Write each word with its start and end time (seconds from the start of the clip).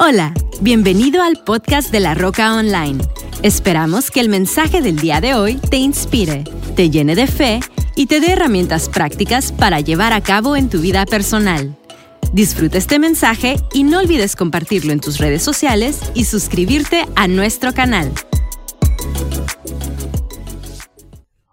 Hola, 0.00 0.32
bienvenido 0.60 1.24
al 1.24 1.42
podcast 1.42 1.90
de 1.90 1.98
La 1.98 2.14
Roca 2.14 2.54
Online. 2.54 3.02
Esperamos 3.42 4.12
que 4.12 4.20
el 4.20 4.28
mensaje 4.28 4.80
del 4.80 4.96
día 4.96 5.20
de 5.20 5.34
hoy 5.34 5.56
te 5.56 5.76
inspire, 5.76 6.44
te 6.76 6.88
llene 6.88 7.16
de 7.16 7.26
fe 7.26 7.58
y 7.96 8.06
te 8.06 8.20
dé 8.20 8.30
herramientas 8.30 8.88
prácticas 8.88 9.50
para 9.50 9.80
llevar 9.80 10.12
a 10.12 10.20
cabo 10.20 10.54
en 10.54 10.68
tu 10.68 10.80
vida 10.80 11.04
personal. 11.04 11.76
Disfruta 12.32 12.78
este 12.78 13.00
mensaje 13.00 13.56
y 13.74 13.82
no 13.82 13.98
olvides 13.98 14.36
compartirlo 14.36 14.92
en 14.92 15.00
tus 15.00 15.18
redes 15.18 15.42
sociales 15.42 16.00
y 16.14 16.26
suscribirte 16.26 17.04
a 17.16 17.26
nuestro 17.26 17.74
canal. 17.74 18.12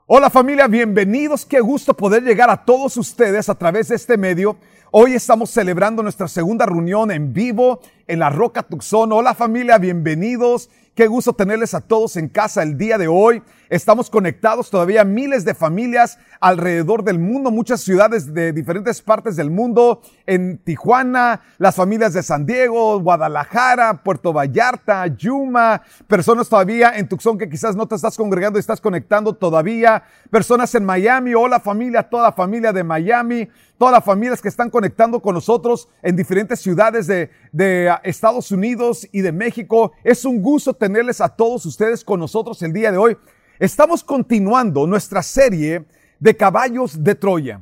Hola 0.05 0.29
familia, 0.29 0.67
bienvenidos. 0.67 1.47
Qué 1.47 1.61
gusto 1.61 1.97
poder 1.97 2.21
llegar 2.21 2.51
a 2.51 2.63
todos 2.63 2.95
ustedes 2.95 3.49
a 3.49 3.55
través 3.55 3.87
de 3.87 3.95
este 3.95 4.17
medio. 4.17 4.55
Hoy 4.97 5.13
estamos 5.13 5.49
celebrando 5.49 6.01
nuestra 6.01 6.29
segunda 6.29 6.65
reunión 6.65 7.11
en 7.11 7.33
vivo 7.33 7.81
en 8.07 8.17
la 8.19 8.29
Roca 8.29 8.63
Tucson. 8.63 9.11
Hola 9.11 9.33
familia, 9.33 9.77
bienvenidos. 9.77 10.69
Qué 10.93 11.07
gusto 11.07 11.33
tenerles 11.33 11.73
a 11.73 11.81
todos 11.81 12.15
en 12.15 12.29
casa 12.29 12.63
el 12.63 12.77
día 12.77 12.97
de 12.97 13.09
hoy. 13.09 13.43
Estamos 13.69 14.11
conectados 14.11 14.69
todavía 14.69 15.03
miles 15.03 15.43
de 15.43 15.55
familias 15.55 16.19
alrededor 16.39 17.03
del 17.03 17.17
mundo, 17.17 17.49
muchas 17.49 17.81
ciudades 17.81 18.31
de 18.31 18.53
diferentes 18.53 19.01
partes 19.01 19.35
del 19.35 19.49
mundo, 19.49 20.01
en 20.27 20.59
Tijuana, 20.59 21.41
las 21.57 21.75
familias 21.75 22.13
de 22.13 22.21
San 22.21 22.45
Diego, 22.45 22.99
Guadalajara, 22.99 24.03
Puerto 24.03 24.31
Vallarta, 24.33 25.07
Yuma, 25.07 25.81
personas 26.07 26.47
todavía 26.47 26.95
en 26.95 27.07
Tucson 27.07 27.39
que 27.39 27.49
quizás 27.49 27.75
no 27.75 27.87
te 27.87 27.95
estás 27.95 28.17
congregando 28.17 28.59
y 28.59 28.61
estás 28.61 28.79
conectando 28.79 29.33
todavía, 29.33 30.03
personas 30.29 30.75
en 30.75 30.85
Miami, 30.85 31.33
hola 31.33 31.59
familia, 31.59 32.03
toda 32.03 32.23
la 32.23 32.31
familia 32.33 32.71
de 32.71 32.83
Miami, 32.83 33.49
todas 33.79 33.93
las 33.93 34.03
familias 34.03 34.41
que 34.43 34.47
están 34.47 34.69
conectando 34.69 35.21
con 35.21 35.33
nosotros 35.33 35.89
en 36.03 36.15
diferentes 36.15 36.59
ciudades 36.59 37.07
de, 37.07 37.31
de 37.51 37.93
Estados 38.03 38.51
Unidos 38.51 39.07
y 39.11 39.21
de 39.21 39.31
México. 39.31 39.93
Es 40.03 40.23
un 40.23 40.41
gusto 40.41 40.73
tenerles 40.73 41.19
a 41.19 41.29
todos 41.29 41.65
ustedes 41.65 42.03
con 42.03 42.19
nosotros 42.19 42.61
el 42.61 42.71
día 42.71 42.91
de 42.91 42.97
hoy. 42.97 43.17
Estamos 43.57 44.03
continuando 44.03 44.85
nuestra 44.85 45.23
serie 45.23 45.85
de 46.19 46.35
caballos 46.35 47.01
de 47.01 47.15
Troya. 47.15 47.61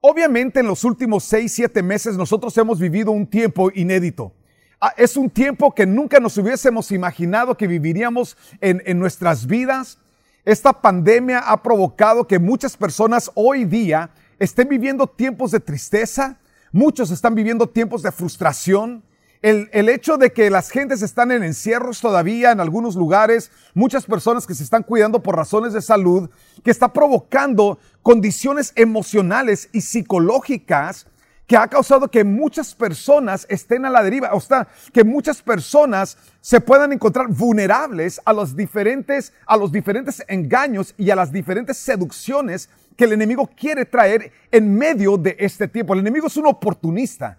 Obviamente 0.00 0.60
en 0.60 0.66
los 0.66 0.84
últimos 0.84 1.22
seis, 1.24 1.52
siete 1.52 1.82
meses 1.82 2.16
nosotros 2.16 2.56
hemos 2.56 2.78
vivido 2.80 3.10
un 3.10 3.26
tiempo 3.26 3.70
inédito. 3.74 4.32
Ah, 4.80 4.94
es 4.96 5.18
un 5.18 5.28
tiempo 5.28 5.74
que 5.74 5.84
nunca 5.84 6.18
nos 6.18 6.38
hubiésemos 6.38 6.90
imaginado 6.92 7.58
que 7.58 7.66
viviríamos 7.66 8.38
en, 8.62 8.82
en 8.86 8.98
nuestras 8.98 9.46
vidas. 9.46 9.98
Esta 10.46 10.80
pandemia 10.80 11.40
ha 11.40 11.62
provocado 11.62 12.26
que 12.26 12.38
muchas 12.38 12.74
personas 12.74 13.30
hoy 13.34 13.66
día 13.66 14.10
estén 14.38 14.68
viviendo 14.70 15.06
tiempos 15.06 15.50
de 15.50 15.60
tristeza, 15.60 16.38
muchos 16.72 17.10
están 17.10 17.34
viviendo 17.34 17.68
tiempos 17.68 18.02
de 18.02 18.12
frustración, 18.12 19.04
el, 19.44 19.90
hecho 19.90 20.16
de 20.16 20.32
que 20.32 20.48
las 20.48 20.70
gentes 20.70 21.02
están 21.02 21.30
en 21.30 21.42
encierros 21.42 22.00
todavía 22.00 22.50
en 22.50 22.60
algunos 22.60 22.96
lugares, 22.96 23.50
muchas 23.74 24.06
personas 24.06 24.46
que 24.46 24.54
se 24.54 24.64
están 24.64 24.82
cuidando 24.82 25.22
por 25.22 25.36
razones 25.36 25.74
de 25.74 25.82
salud, 25.82 26.30
que 26.64 26.70
está 26.70 26.94
provocando 26.94 27.78
condiciones 28.02 28.72
emocionales 28.74 29.68
y 29.72 29.82
psicológicas 29.82 31.06
que 31.46 31.58
ha 31.58 31.68
causado 31.68 32.10
que 32.10 32.24
muchas 32.24 32.74
personas 32.74 33.46
estén 33.50 33.84
a 33.84 33.90
la 33.90 34.02
deriva, 34.02 34.32
o 34.32 34.40
sea, 34.40 34.66
que 34.94 35.04
muchas 35.04 35.42
personas 35.42 36.16
se 36.40 36.62
puedan 36.62 36.94
encontrar 36.94 37.28
vulnerables 37.28 38.22
a 38.24 38.32
los 38.32 38.56
diferentes, 38.56 39.34
a 39.44 39.58
los 39.58 39.70
diferentes 39.70 40.24
engaños 40.26 40.94
y 40.96 41.10
a 41.10 41.16
las 41.16 41.30
diferentes 41.30 41.76
seducciones 41.76 42.70
que 42.96 43.04
el 43.04 43.12
enemigo 43.12 43.50
quiere 43.54 43.84
traer 43.84 44.32
en 44.50 44.74
medio 44.74 45.18
de 45.18 45.36
este 45.38 45.68
tiempo. 45.68 45.92
El 45.92 46.00
enemigo 46.00 46.28
es 46.28 46.36
un 46.38 46.46
oportunista. 46.46 47.38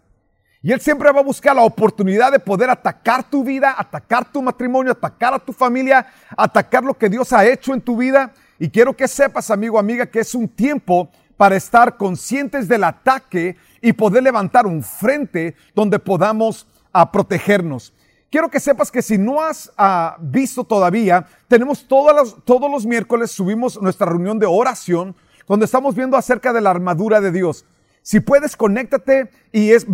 Y 0.66 0.72
Él 0.72 0.82
siempre 0.82 1.12
va 1.12 1.20
a 1.20 1.24
buscar 1.24 1.56
la 1.56 1.62
oportunidad 1.62 2.32
de 2.32 2.40
poder 2.40 2.72
atacar 2.72 3.30
tu 3.30 3.44
vida, 3.44 3.76
atacar 3.78 4.26
tu 4.32 4.42
matrimonio, 4.42 4.94
atacar 4.94 5.32
a 5.36 5.38
tu 5.38 5.54
familia, 5.54 6.08
atacar 6.36 6.84
lo 6.84 6.96
que 6.96 7.08
Dios 7.08 7.32
ha 7.34 7.46
hecho 7.46 7.72
en 7.72 7.82
tu 7.82 7.96
vida. 7.96 8.34
Y 8.58 8.72
quiero 8.72 8.98
que 8.98 9.08
sepas, 9.08 9.52
amigo, 9.52 9.78
amiga, 9.78 10.08
que 10.08 10.22
es 10.22 10.34
un 10.34 10.48
tiempo 10.48 11.12
para 11.38 11.56
estar 11.56 11.98
conscientes 11.98 12.68
del 12.68 12.84
ataque 12.84 13.58
y 13.80 13.94
poder 13.94 14.24
levantar 14.24 14.66
un 14.66 14.82
frente 14.82 15.54
donde 15.76 16.00
podamos 16.00 16.66
ah, 16.92 17.12
protegernos. 17.12 17.94
Quiero 18.32 18.50
que 18.50 18.60
sepas 18.60 18.90
que 18.90 19.04
si 19.04 19.20
no 19.20 19.44
has 19.44 19.72
ah, 19.78 20.18
visto 20.20 20.64
todavía, 20.64 21.28
tenemos 21.48 21.88
todos 21.88 22.72
los 22.72 22.86
miércoles, 22.88 23.30
subimos 23.30 23.80
nuestra 23.80 24.08
reunión 24.08 24.40
de 24.40 24.48
oración, 24.48 25.16
donde 25.48 25.66
estamos 25.66 25.94
viendo 25.94 26.18
acerca 26.18 26.52
de 26.52 26.62
la 26.62 26.72
armadura 26.72 27.22
de 27.22 27.32
Dios. 27.32 27.66
Si 28.08 28.20
puedes, 28.20 28.56
conéctate 28.56 29.32
y 29.52 29.72
es, 29.72 29.88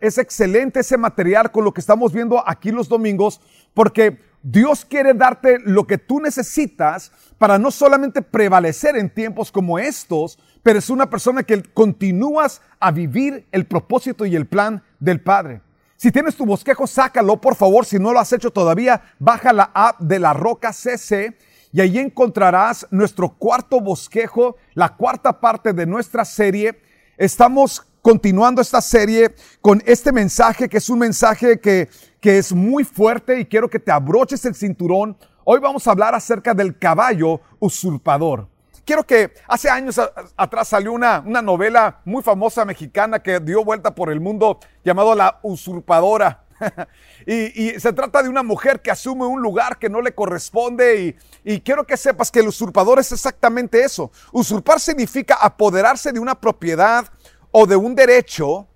es, 0.00 0.16
excelente 0.16 0.80
ese 0.80 0.96
material 0.96 1.50
con 1.50 1.62
lo 1.62 1.74
que 1.74 1.82
estamos 1.82 2.10
viendo 2.10 2.42
aquí 2.48 2.70
los 2.70 2.88
domingos, 2.88 3.38
porque 3.74 4.18
Dios 4.42 4.86
quiere 4.86 5.12
darte 5.12 5.58
lo 5.58 5.86
que 5.86 5.98
tú 5.98 6.20
necesitas 6.20 7.12
para 7.36 7.58
no 7.58 7.70
solamente 7.70 8.22
prevalecer 8.22 8.96
en 8.96 9.10
tiempos 9.10 9.52
como 9.52 9.78
estos, 9.78 10.38
pero 10.62 10.78
es 10.78 10.88
una 10.88 11.10
persona 11.10 11.42
que 11.42 11.62
continúas 11.62 12.62
a 12.80 12.90
vivir 12.90 13.46
el 13.52 13.66
propósito 13.66 14.24
y 14.24 14.34
el 14.36 14.46
plan 14.46 14.82
del 14.98 15.20
Padre. 15.20 15.60
Si 15.96 16.10
tienes 16.10 16.36
tu 16.36 16.46
bosquejo, 16.46 16.86
sácalo, 16.86 17.42
por 17.42 17.56
favor. 17.56 17.84
Si 17.84 17.98
no 17.98 18.14
lo 18.14 18.20
has 18.20 18.32
hecho 18.32 18.52
todavía, 18.52 19.02
baja 19.18 19.52
la 19.52 19.70
app 19.74 20.00
de 20.00 20.18
la 20.18 20.32
Roca 20.32 20.72
CC 20.72 21.36
y 21.72 21.82
ahí 21.82 21.98
encontrarás 21.98 22.86
nuestro 22.90 23.28
cuarto 23.28 23.82
bosquejo, 23.82 24.56
la 24.72 24.96
cuarta 24.96 25.40
parte 25.40 25.74
de 25.74 25.84
nuestra 25.84 26.24
serie 26.24 26.80
Estamos 27.16 27.86
continuando 28.02 28.60
esta 28.60 28.80
serie 28.80 29.32
con 29.60 29.80
este 29.86 30.10
mensaje 30.10 30.68
que 30.68 30.78
es 30.78 30.90
un 30.90 30.98
mensaje 30.98 31.60
que, 31.60 31.88
que 32.20 32.38
es 32.38 32.52
muy 32.52 32.82
fuerte 32.82 33.38
y 33.38 33.44
quiero 33.44 33.70
que 33.70 33.78
te 33.78 33.92
abroches 33.92 34.44
el 34.46 34.56
cinturón. 34.56 35.16
Hoy 35.44 35.60
vamos 35.60 35.86
a 35.86 35.92
hablar 35.92 36.12
acerca 36.16 36.54
del 36.54 36.76
caballo 36.76 37.40
usurpador. 37.60 38.48
Quiero 38.84 39.04
que 39.04 39.32
hace 39.46 39.70
años 39.70 40.00
atrás 40.36 40.68
salió 40.68 40.92
una, 40.92 41.22
una 41.24 41.40
novela 41.40 42.00
muy 42.04 42.22
famosa 42.22 42.64
mexicana 42.64 43.22
que 43.22 43.38
dio 43.38 43.64
vuelta 43.64 43.94
por 43.94 44.10
el 44.10 44.20
mundo 44.20 44.58
llamado 44.84 45.14
La 45.14 45.38
Usurpadora. 45.42 46.43
y, 47.26 47.70
se 47.78 47.92
trata 47.92 48.22
de 48.22 48.28
una 48.28 48.42
mujer 48.42 48.80
que 48.80 48.90
asume 48.90 49.26
un 49.26 49.42
lugar 49.42 49.78
que 49.78 49.88
no 49.88 50.00
le 50.00 50.14
corresponde 50.14 51.16
y, 51.44 51.60
quiero 51.60 51.86
que 51.86 51.96
sepas 51.96 52.30
que 52.30 52.40
el 52.40 52.48
usurpador 52.48 52.98
es 52.98 53.12
exactamente 53.12 53.82
eso. 53.82 54.10
Usurpar 54.32 54.80
significa 54.80 55.34
apoderarse 55.34 56.12
de 56.12 56.20
una 56.20 56.40
propiedad 56.40 57.06
o 57.50 57.66
de 57.66 57.76
un 57.76 57.94
derecho 57.94 58.66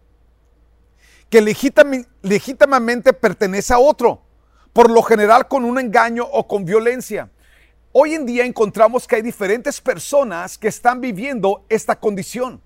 que 1.31 1.41
legítimamente 1.43 3.13
pertenece 3.13 3.75
a 3.75 3.79
otro, 3.79 4.23
por 4.73 4.91
lo 4.91 5.03
general 5.03 5.47
con 5.47 5.65
un 5.65 5.79
engaño 5.79 6.25
o 6.25 6.47
con 6.47 6.65
violencia. 6.65 7.31
Hoy 7.93 8.15
en 8.15 8.25
día 8.25 8.45
encontramos 8.45 9.07
que 9.07 9.17
hay 9.17 9.23
diferentes 9.23 9.81
personas 9.81 10.57
que 10.57 10.69
están 10.69 11.01
viviendo 11.01 11.65
esta 11.69 11.99
condición. 11.99 12.63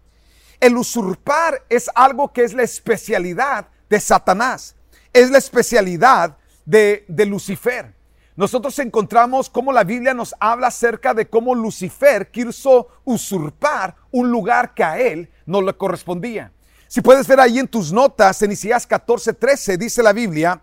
El 0.61 0.77
usurpar 0.77 1.65
es 1.69 1.91
algo 1.95 2.33
que 2.33 2.45
es 2.45 2.55
la 2.55 2.63
especialidad 2.63 3.69
de 3.89 3.99
Satanás 3.99 4.77
es 5.13 5.31
la 5.31 5.39
especialidad 5.39 6.37
de, 6.65 7.05
Lucifer. 7.27 7.95
Nosotros 8.35 8.79
encontramos 8.79 9.51
cómo 9.51 9.73
la 9.73 9.85
Biblia 9.85 10.15
nos 10.15 10.35
habla 10.41 10.69
acerca 10.69 11.13
de 11.13 11.29
cómo 11.29 11.55
Lucifer 11.55 12.31
quiso 12.31 12.89
usurpar 13.05 13.95
un 14.11 14.31
lugar 14.31 14.73
que 14.75 14.83
a 14.83 14.99
él 14.99 15.31
no 15.45 15.61
le 15.61 15.75
correspondía. 15.75 16.51
Si 16.89 17.01
puedes 17.01 17.27
ver 17.27 17.41
ahí 17.41 17.59
en 17.59 17.69
tus 17.69 17.93
notas, 17.93 18.41
en 18.43 18.53
Isaías 18.53 18.87
14, 18.87 19.35
13, 19.35 19.77
dice 19.77 20.03
la 20.03 20.13
Biblia, 20.13 20.63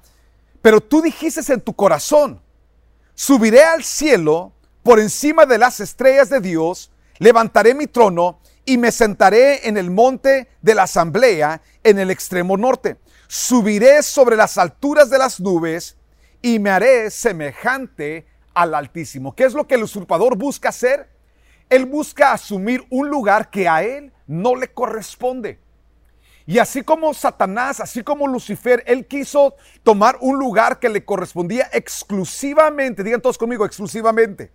pero 0.61 0.81
tú 0.81 1.01
dijiste 1.01 1.53
en 1.53 1.61
tu 1.61 1.73
corazón, 1.75 2.41
subiré 3.13 3.63
al 3.63 3.83
cielo 3.83 4.51
por 4.83 4.99
encima 4.99 5.45
de 5.45 5.57
las 5.57 5.79
estrellas 5.79 6.29
de 6.29 6.39
Dios, 6.39 6.91
levantaré 7.19 7.75
mi 7.75 7.87
trono 7.87 8.39
y 8.65 8.77
me 8.77 8.91
sentaré 8.91 9.67
en 9.67 9.77
el 9.77 9.91
monte 9.91 10.47
de 10.61 10.75
la 10.75 10.83
asamblea 10.83 11.61
en 11.83 11.99
el 11.99 12.11
extremo 12.11 12.57
norte 12.57 12.97
subiré 13.29 14.01
sobre 14.01 14.35
las 14.35 14.57
alturas 14.57 15.11
de 15.11 15.19
las 15.19 15.39
nubes 15.39 15.95
y 16.41 16.57
me 16.57 16.71
haré 16.71 17.11
semejante 17.11 18.25
al 18.55 18.73
Altísimo. 18.73 19.35
¿Qué 19.35 19.43
es 19.43 19.53
lo 19.53 19.67
que 19.67 19.75
el 19.75 19.83
usurpador 19.83 20.35
busca 20.35 20.69
hacer? 20.69 21.07
Él 21.69 21.85
busca 21.85 22.33
asumir 22.33 22.83
un 22.89 23.07
lugar 23.07 23.51
que 23.51 23.69
a 23.69 23.83
él 23.83 24.11
no 24.25 24.55
le 24.55 24.69
corresponde. 24.69 25.59
Y 26.47 26.57
así 26.57 26.81
como 26.81 27.13
Satanás, 27.13 27.79
así 27.79 28.03
como 28.03 28.27
Lucifer, 28.27 28.83
él 28.87 29.05
quiso 29.05 29.53
tomar 29.83 30.17
un 30.21 30.39
lugar 30.39 30.79
que 30.79 30.89
le 30.89 31.05
correspondía 31.05 31.69
exclusivamente, 31.71 33.03
digan 33.03 33.21
todos 33.21 33.37
conmigo, 33.37 33.63
exclusivamente, 33.63 34.51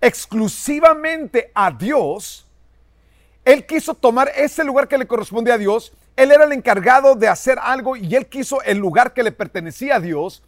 exclusivamente 0.00 1.52
a 1.54 1.70
Dios, 1.70 2.48
él 3.44 3.64
quiso 3.64 3.94
tomar 3.94 4.32
ese 4.34 4.64
lugar 4.64 4.88
que 4.88 4.98
le 4.98 5.06
corresponde 5.06 5.52
a 5.52 5.58
Dios 5.58 5.92
él 6.16 6.30
era 6.30 6.44
el 6.44 6.52
encargado 6.52 7.14
de 7.16 7.28
hacer 7.28 7.58
algo 7.60 7.96
y 7.96 8.14
él 8.14 8.26
quiso 8.26 8.62
el 8.62 8.78
lugar 8.78 9.12
que 9.12 9.22
le 9.22 9.32
pertenecía 9.32 9.96
a 9.96 10.00
Dios. 10.00 10.42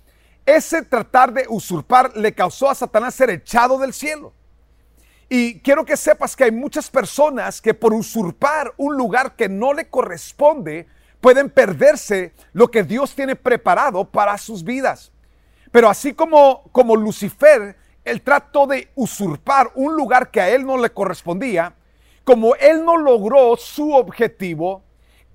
Ese 0.44 0.82
tratar 0.82 1.32
de 1.32 1.46
usurpar 1.48 2.16
le 2.16 2.34
causó 2.34 2.70
a 2.70 2.74
Satanás 2.74 3.14
ser 3.14 3.30
echado 3.30 3.78
del 3.78 3.92
cielo. 3.92 4.32
Y 5.28 5.58
quiero 5.60 5.84
que 5.84 5.96
sepas 5.96 6.36
que 6.36 6.44
hay 6.44 6.52
muchas 6.52 6.88
personas 6.88 7.60
que 7.60 7.74
por 7.74 7.92
usurpar 7.92 8.72
un 8.76 8.96
lugar 8.96 9.34
que 9.34 9.48
no 9.48 9.72
le 9.74 9.88
corresponde, 9.88 10.86
pueden 11.20 11.50
perderse 11.50 12.32
lo 12.52 12.70
que 12.70 12.84
Dios 12.84 13.16
tiene 13.16 13.34
preparado 13.34 14.08
para 14.08 14.38
sus 14.38 14.62
vidas. 14.62 15.10
Pero 15.72 15.88
así 15.88 16.14
como, 16.14 16.62
como 16.70 16.94
Lucifer, 16.94 17.76
él 18.04 18.22
trató 18.22 18.68
de 18.68 18.88
usurpar 18.94 19.72
un 19.74 19.96
lugar 19.96 20.30
que 20.30 20.40
a 20.40 20.48
él 20.48 20.64
no 20.64 20.78
le 20.78 20.90
correspondía, 20.90 21.74
como 22.22 22.54
él 22.54 22.84
no 22.84 22.96
logró 22.96 23.56
su 23.56 23.92
objetivo 23.92 24.85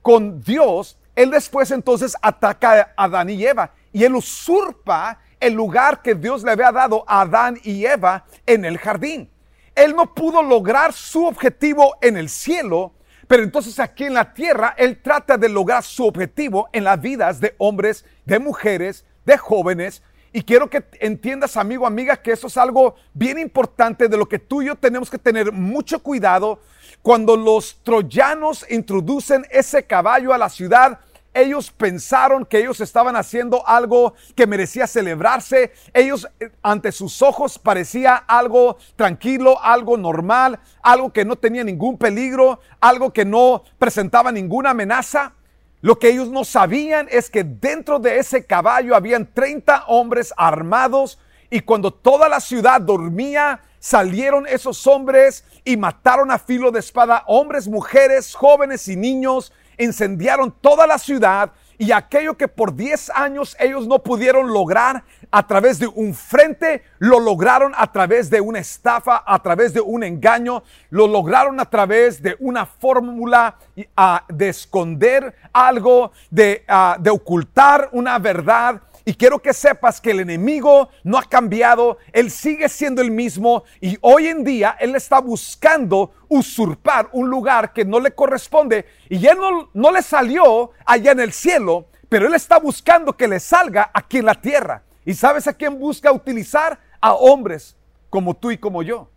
con 0.01 0.42
Dios, 0.42 0.98
él 1.15 1.31
después 1.31 1.71
entonces 1.71 2.15
ataca 2.21 2.94
a 2.95 3.03
Adán 3.06 3.30
y 3.30 3.45
Eva 3.45 3.71
y 3.92 4.03
él 4.03 4.15
usurpa 4.15 5.19
el 5.39 5.53
lugar 5.53 6.01
que 6.01 6.15
Dios 6.15 6.44
le 6.44 6.51
había 6.51 6.71
dado 6.71 7.03
a 7.07 7.21
Adán 7.21 7.59
y 7.63 7.86
Eva 7.86 8.25
en 8.45 8.63
el 8.63 8.77
jardín. 8.77 9.30
Él 9.75 9.95
no 9.95 10.13
pudo 10.13 10.44
lograr 10.44 10.94
su 10.94 11.25
objetivo 11.25 11.95
en 12.01 12.18
el 12.18 12.30
cielo, 12.30 12.94
pero 13.27 13.44
entonces 13.44 13.80
aquí 13.80 14.06
en 14.06 14.13
la 14.13 14.33
tierra 14.33 14.75
Él 14.77 15.01
trata 15.01 15.38
de 15.38 15.50
lograr 15.50 15.83
su 15.83 16.06
objetivo 16.06 16.69
en 16.74 16.83
las 16.83 17.00
vidas 17.01 17.39
de 17.39 17.56
hombres, 17.57 18.06
de 18.25 18.39
mujeres, 18.39 19.06
de 19.25 19.38
jóvenes. 19.38 20.04
Y 20.33 20.44
quiero 20.44 20.69
que 20.69 20.83
entiendas, 21.00 21.57
amigo, 21.57 21.86
amiga, 21.86 22.15
que 22.15 22.31
eso 22.31 22.47
es 22.47 22.57
algo 22.57 22.95
bien 23.13 23.38
importante 23.38 24.07
de 24.07 24.18
lo 24.18 24.27
que 24.27 24.39
tú 24.39 24.62
y 24.62 24.68
yo 24.68 24.75
tenemos 24.75 25.09
que 25.09 25.18
tener 25.18 25.51
mucho 25.51 26.00
cuidado 26.00 26.59
cuando 27.01 27.36
los 27.36 27.77
troyanos 27.83 28.65
introducen 28.69 29.45
ese 29.50 29.83
caballo 29.83 30.33
a 30.33 30.38
la 30.38 30.50
ciudad 30.50 31.00
ellos 31.33 31.71
pensaron 31.71 32.45
que 32.45 32.59
ellos 32.59 32.81
estaban 32.81 33.15
haciendo 33.15 33.65
algo 33.65 34.15
que 34.36 34.48
merecía 34.48 34.86
celebrarse. 34.86 35.71
Ellos 35.94 36.27
eh, 36.39 36.51
ante 36.62 36.92
sus 36.92 37.21
ojos 37.21 37.57
parecía 37.57 38.15
algo 38.15 38.77
tranquilo, 38.98 39.62
algo 39.63 39.98
normal, 39.98 40.59
algo 40.81 41.13
que 41.13 41.24
no 41.24 41.38
tenía 41.38 41.63
ningún 41.63 41.98
peligro, 41.98 42.59
algo 42.81 43.13
que 43.13 43.24
no 43.24 43.63
presentaba 43.80 44.31
ninguna 44.31 44.71
amenaza. 44.71 45.33
Lo 45.80 45.97
que 45.97 46.09
ellos 46.09 46.30
no 46.30 46.44
sabían 46.44 47.07
es 47.09 47.30
que 47.30 47.44
dentro 47.44 48.00
de 48.00 48.19
ese 48.19 48.45
caballo 48.45 48.95
habían 48.95 49.25
30 49.33 49.86
hombres 49.88 50.33
armados 50.36 51.18
y 51.50 51.62
cuando 51.62 51.92
toda 51.92 52.30
la 52.30 52.39
ciudad 52.39 52.81
dormía, 52.81 53.62
salieron 53.81 54.45
esos 54.48 54.86
hombres 54.86 55.44
y 55.66 55.75
mataron 55.75 56.31
a 56.31 56.38
filo 56.38 56.72
de 56.72 56.80
espada 56.80 57.24
hombres, 57.25 57.68
mujeres, 57.68 58.33
jóvenes 58.36 58.88
y 58.88 58.95
niños. 58.95 59.51
Incendiaron 59.78 60.54
toda 60.62 60.86
la 60.86 61.00
ciudad 61.00 61.51
y 61.80 61.92
aquello 61.92 62.38
que 62.38 62.48
por 62.48 62.75
10 62.75 63.10
años 63.10 63.57
ellos 63.60 63.88
no 63.88 64.04
pudieron 64.04 64.54
lograr 64.54 65.04
a 65.31 65.48
través 65.48 65.80
de 65.80 65.88
un 65.88 66.13
frente, 66.13 66.83
lo 67.00 67.19
lograron 67.19 67.74
a 67.75 67.92
través 67.92 68.30
de 68.30 68.39
una 68.39 68.60
estafa, 68.60 69.24
a 69.25 69.42
través 69.42 69.74
de 69.74 69.81
un 69.81 70.04
engaño, 70.04 70.62
lo 70.92 71.07
lograron 71.07 71.60
a 71.60 71.68
través 71.68 72.22
de 72.22 72.36
una 72.39 72.68
fórmula 72.68 73.57
ah, 73.98 74.24
de 74.30 74.50
esconder 74.50 75.33
algo, 75.51 76.12
de, 76.30 76.63
ah, 76.68 76.98
de 77.00 77.10
ocultar 77.10 77.89
una 77.94 78.19
verdad 78.19 78.80
y 79.06 79.13
quiero 79.13 79.42
que 79.42 79.53
sepas 79.53 80.00
que 80.00 80.12
el 80.12 80.19
enemigo 80.19 80.89
no 81.03 81.18
ha 81.18 81.24
cambiado, 81.24 81.98
él 82.13 82.31
sigue 82.31 82.69
siendo 82.69 83.01
el 83.01 83.12
mismo 83.12 83.63
y 83.80 83.98
hoy 84.01 84.27
en 84.27 84.44
día 84.44 84.77
él 84.80 84.95
está 84.95 85.19
buscando 85.19 86.13
usurpar 86.27 87.09
un 87.13 87.30
lugar 87.30 87.74
que 87.74 87.86
no 87.86 88.00
le 88.00 88.12
corresponde 88.12 88.86
y 89.09 89.25
él 89.25 89.38
no, 89.38 89.69
no 89.74 89.92
le 89.92 90.01
salió 90.01 90.71
allá 90.86 91.12
en 91.12 91.19
el 91.19 91.33
cielo, 91.33 91.88
pero 92.09 92.27
él 92.27 92.33
está 92.33 92.59
buscando 92.59 93.15
que 93.15 93.27
le 93.27 93.39
salga 93.39 93.89
aquí 93.94 94.18
en 94.18 94.25
la 94.25 94.36
tierra. 94.36 94.83
¿Y 95.06 95.13
sabes 95.13 95.47
a 95.47 95.54
quién 95.54 95.80
busca 95.80 96.12
utilizar? 96.12 96.80
A 97.00 97.13
hombres 97.13 97.75
como 98.12 98.36
tú 98.36 98.51
y 98.51 98.57
como 98.57 98.83
yo, 98.83 99.09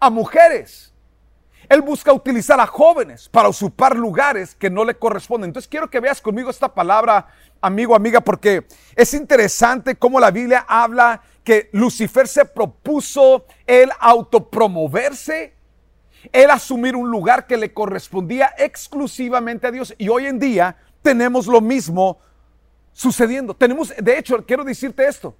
a 0.00 0.10
mujeres. 0.10 0.92
Él 1.68 1.82
busca 1.82 2.12
utilizar 2.12 2.58
a 2.60 2.66
jóvenes 2.66 3.28
para 3.28 3.48
usurpar 3.48 3.94
lugares 3.96 4.54
que 4.54 4.70
no 4.70 4.84
le 4.84 4.94
corresponden. 4.94 5.50
Entonces 5.50 5.68
quiero 5.68 5.90
que 5.90 6.00
veas 6.00 6.20
conmigo 6.20 6.50
esta 6.50 6.72
palabra 6.72 7.28
amigo, 7.60 7.94
amiga, 7.94 8.20
porque 8.20 8.66
es 8.96 9.12
interesante 9.14 9.96
cómo 9.96 10.18
la 10.18 10.30
Biblia 10.30 10.64
habla 10.66 11.22
que 11.44 11.68
Lucifer 11.72 12.26
se 12.26 12.44
propuso 12.44 13.44
el 13.66 13.90
autopromoverse, 14.00 15.54
el 16.32 16.50
asumir 16.50 16.96
un 16.96 17.10
lugar 17.10 17.46
que 17.46 17.56
le 17.56 17.72
correspondía 17.72 18.54
exclusivamente 18.56 19.66
a 19.66 19.70
Dios. 19.70 19.94
Y 19.98 20.08
hoy 20.08 20.26
en 20.26 20.38
día 20.38 20.76
tenemos 21.02 21.46
lo 21.46 21.60
mismo 21.60 22.18
sucediendo. 22.92 23.54
Tenemos, 23.54 23.94
de 23.96 24.18
hecho, 24.18 24.44
quiero 24.44 24.64
decirte 24.64 25.06
esto, 25.06 25.36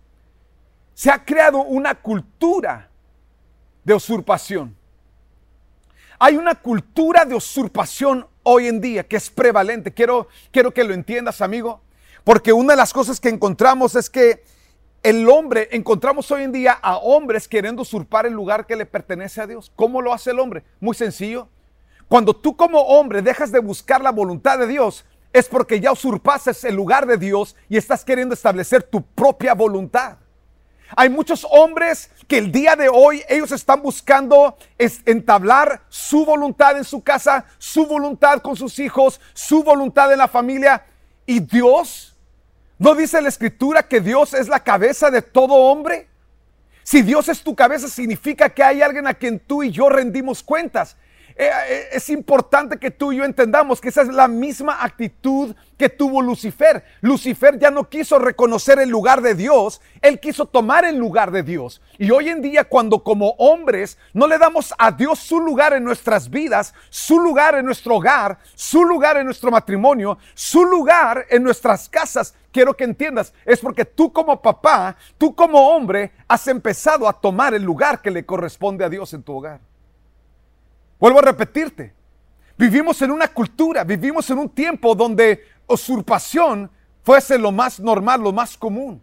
se 0.94 1.10
ha 1.10 1.25
creado 1.25 1.62
una 1.62 1.94
cultura 1.94 2.88
de 3.82 3.94
usurpación. 3.94 4.77
Hay 6.20 6.36
una 6.36 6.56
cultura 6.56 7.24
de 7.24 7.36
usurpación 7.36 8.26
hoy 8.42 8.66
en 8.66 8.80
día 8.80 9.06
que 9.06 9.16
es 9.16 9.30
prevalente. 9.30 9.94
Quiero, 9.94 10.26
quiero 10.50 10.72
que 10.72 10.82
lo 10.82 10.92
entiendas, 10.92 11.40
amigo. 11.40 11.80
Porque 12.24 12.52
una 12.52 12.72
de 12.72 12.76
las 12.76 12.92
cosas 12.92 13.20
que 13.20 13.28
encontramos 13.28 13.94
es 13.94 14.10
que 14.10 14.42
el 15.04 15.28
hombre, 15.28 15.68
encontramos 15.70 16.28
hoy 16.32 16.42
en 16.42 16.50
día 16.50 16.72
a 16.72 16.96
hombres 16.96 17.46
queriendo 17.46 17.82
usurpar 17.82 18.26
el 18.26 18.32
lugar 18.32 18.66
que 18.66 18.74
le 18.74 18.84
pertenece 18.84 19.40
a 19.40 19.46
Dios. 19.46 19.70
¿Cómo 19.76 20.02
lo 20.02 20.12
hace 20.12 20.32
el 20.32 20.40
hombre? 20.40 20.64
Muy 20.80 20.96
sencillo. 20.96 21.48
Cuando 22.08 22.34
tú 22.34 22.56
como 22.56 22.80
hombre 22.80 23.22
dejas 23.22 23.52
de 23.52 23.60
buscar 23.60 24.00
la 24.02 24.10
voluntad 24.10 24.58
de 24.58 24.66
Dios, 24.66 25.04
es 25.32 25.46
porque 25.46 25.78
ya 25.78 25.92
usurpases 25.92 26.64
el 26.64 26.74
lugar 26.74 27.06
de 27.06 27.16
Dios 27.16 27.54
y 27.68 27.76
estás 27.76 28.04
queriendo 28.04 28.34
establecer 28.34 28.82
tu 28.82 29.02
propia 29.02 29.54
voluntad. 29.54 30.18
Hay 30.96 31.08
muchos 31.08 31.46
hombres 31.50 32.11
que 32.26 32.38
el 32.38 32.52
día 32.52 32.76
de 32.76 32.88
hoy 32.88 33.23
ellos 33.29 33.52
están 33.52 33.82
buscando 33.82 34.56
entablar 34.79 35.82
su 35.88 36.25
voluntad 36.25 36.76
en 36.76 36.85
su 36.85 37.02
casa, 37.02 37.44
su 37.58 37.87
voluntad 37.87 38.40
con 38.40 38.56
sus 38.56 38.79
hijos, 38.79 39.20
su 39.35 39.62
voluntad 39.62 40.12
en 40.12 40.19
la 40.19 40.29
familia. 40.29 40.85
Y 41.26 41.40
Dios 41.40 42.08
¿No 42.79 42.94
dice 42.94 43.20
la 43.20 43.29
escritura 43.29 43.82
que 43.82 44.00
Dios 44.00 44.35
es 44.35 44.49
la 44.49 44.61
cabeza 44.61 45.11
de 45.11 45.20
todo 45.20 45.55
hombre? 45.55 46.06
Si 46.85 47.02
Dios 47.02 47.29
es 47.29 47.43
tu 47.43 47.55
cabeza, 47.56 47.88
significa 47.88 48.49
que 48.49 48.62
hay 48.62 48.82
alguien 48.82 49.06
a 49.08 49.14
quien 49.14 49.40
tú 49.40 49.64
y 49.64 49.70
yo 49.73 49.88
rendimos 49.88 50.43
cuentas. 50.44 50.96
Eh, 51.40 51.49
eh, 51.69 51.88
es 51.93 52.11
importante 52.11 52.79
que 52.79 52.90
tú 52.90 53.12
y 53.12 53.19
yo 53.19 53.25
entendamos 53.25 53.81
que 53.81 53.90
esa 53.90 54.02
es 54.02 54.08
la 54.08 54.26
misma 54.26 54.82
actitud 54.82 55.55
que 55.76 55.88
tuvo 55.88 56.20
Lucifer. 56.20 56.85
Lucifer 57.00 57.56
ya 57.61 57.70
no 57.70 57.88
quiso 57.88 58.19
reconocer 58.19 58.81
el 58.81 58.88
lugar 58.88 59.23
de 59.23 59.37
Dios, 59.37 59.81
él 60.02 60.19
quiso 60.19 60.46
tomar 60.46 60.85
el 60.85 60.96
lugar 60.96 61.31
de 61.31 61.44
Dios. 61.44 61.81
Y 61.96 62.11
hoy 62.11 62.29
en 62.29 62.43
día 62.43 62.64
cuando 62.64 63.05
como 63.05 63.37
hombres 63.38 63.99
no 64.12 64.26
le 64.26 64.37
damos 64.37 64.75
a 64.79 64.90
Dios 64.90 65.20
su 65.20 65.38
lugar 65.38 65.75
en 65.75 65.85
nuestras 65.85 66.29
vidas, 66.29 66.75
su 66.90 67.20
lugar 67.20 67.55
en 67.55 67.67
nuestro 67.67 67.94
hogar, 67.94 68.40
su 68.56 68.85
lugar 68.85 69.17
en 69.17 69.26
nuestro 69.26 69.52
matrimonio, 69.52 70.19
su 70.35 70.64
lugar 70.64 71.25
en 71.31 71.44
nuestras 71.44 71.88
casas, 71.88 72.35
quiero 72.50 72.76
que 72.76 72.82
entiendas, 72.82 73.32
es 73.44 73.61
porque 73.61 73.85
tú 73.85 74.12
como 74.12 74.42
papá, 74.42 74.97
tú 75.16 75.37
como 75.37 75.71
hombre, 75.71 76.11
has 76.26 76.49
empezado 76.49 77.09
a 77.09 77.12
tomar 77.12 77.54
el 77.54 77.62
lugar 77.62 78.02
que 78.02 78.11
le 78.11 78.26
corresponde 78.26 78.85
a 78.85 78.88
Dios 78.88 79.14
en 79.14 79.23
tu 79.23 79.37
hogar. 79.37 79.61
Vuelvo 80.99 81.21
a 81.21 81.23
repetirte, 81.23 81.95
vivimos 82.57 83.00
en 83.02 83.11
una 83.11 83.28
cultura, 83.28 83.85
vivimos 83.85 84.28
en 84.31 84.38
un 84.38 84.49
tiempo 84.49 84.95
donde 84.95 85.45
usurpación 85.67 86.71
fuese 87.02 87.38
lo 87.38 87.52
más 87.52 87.78
normal, 87.78 88.21
lo 88.21 88.33
más 88.33 88.57
común. 88.57 89.00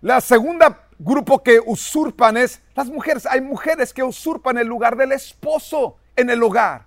La 0.00 0.20
segunda 0.20 0.88
grupo 0.98 1.42
que 1.42 1.60
usurpan 1.64 2.36
es 2.36 2.60
las 2.74 2.88
mujeres. 2.88 3.26
Hay 3.26 3.40
mujeres 3.40 3.92
que 3.92 4.02
usurpan 4.02 4.58
el 4.58 4.66
lugar 4.66 4.96
del 4.96 5.12
esposo 5.12 5.96
en 6.16 6.30
el 6.30 6.42
hogar. 6.42 6.86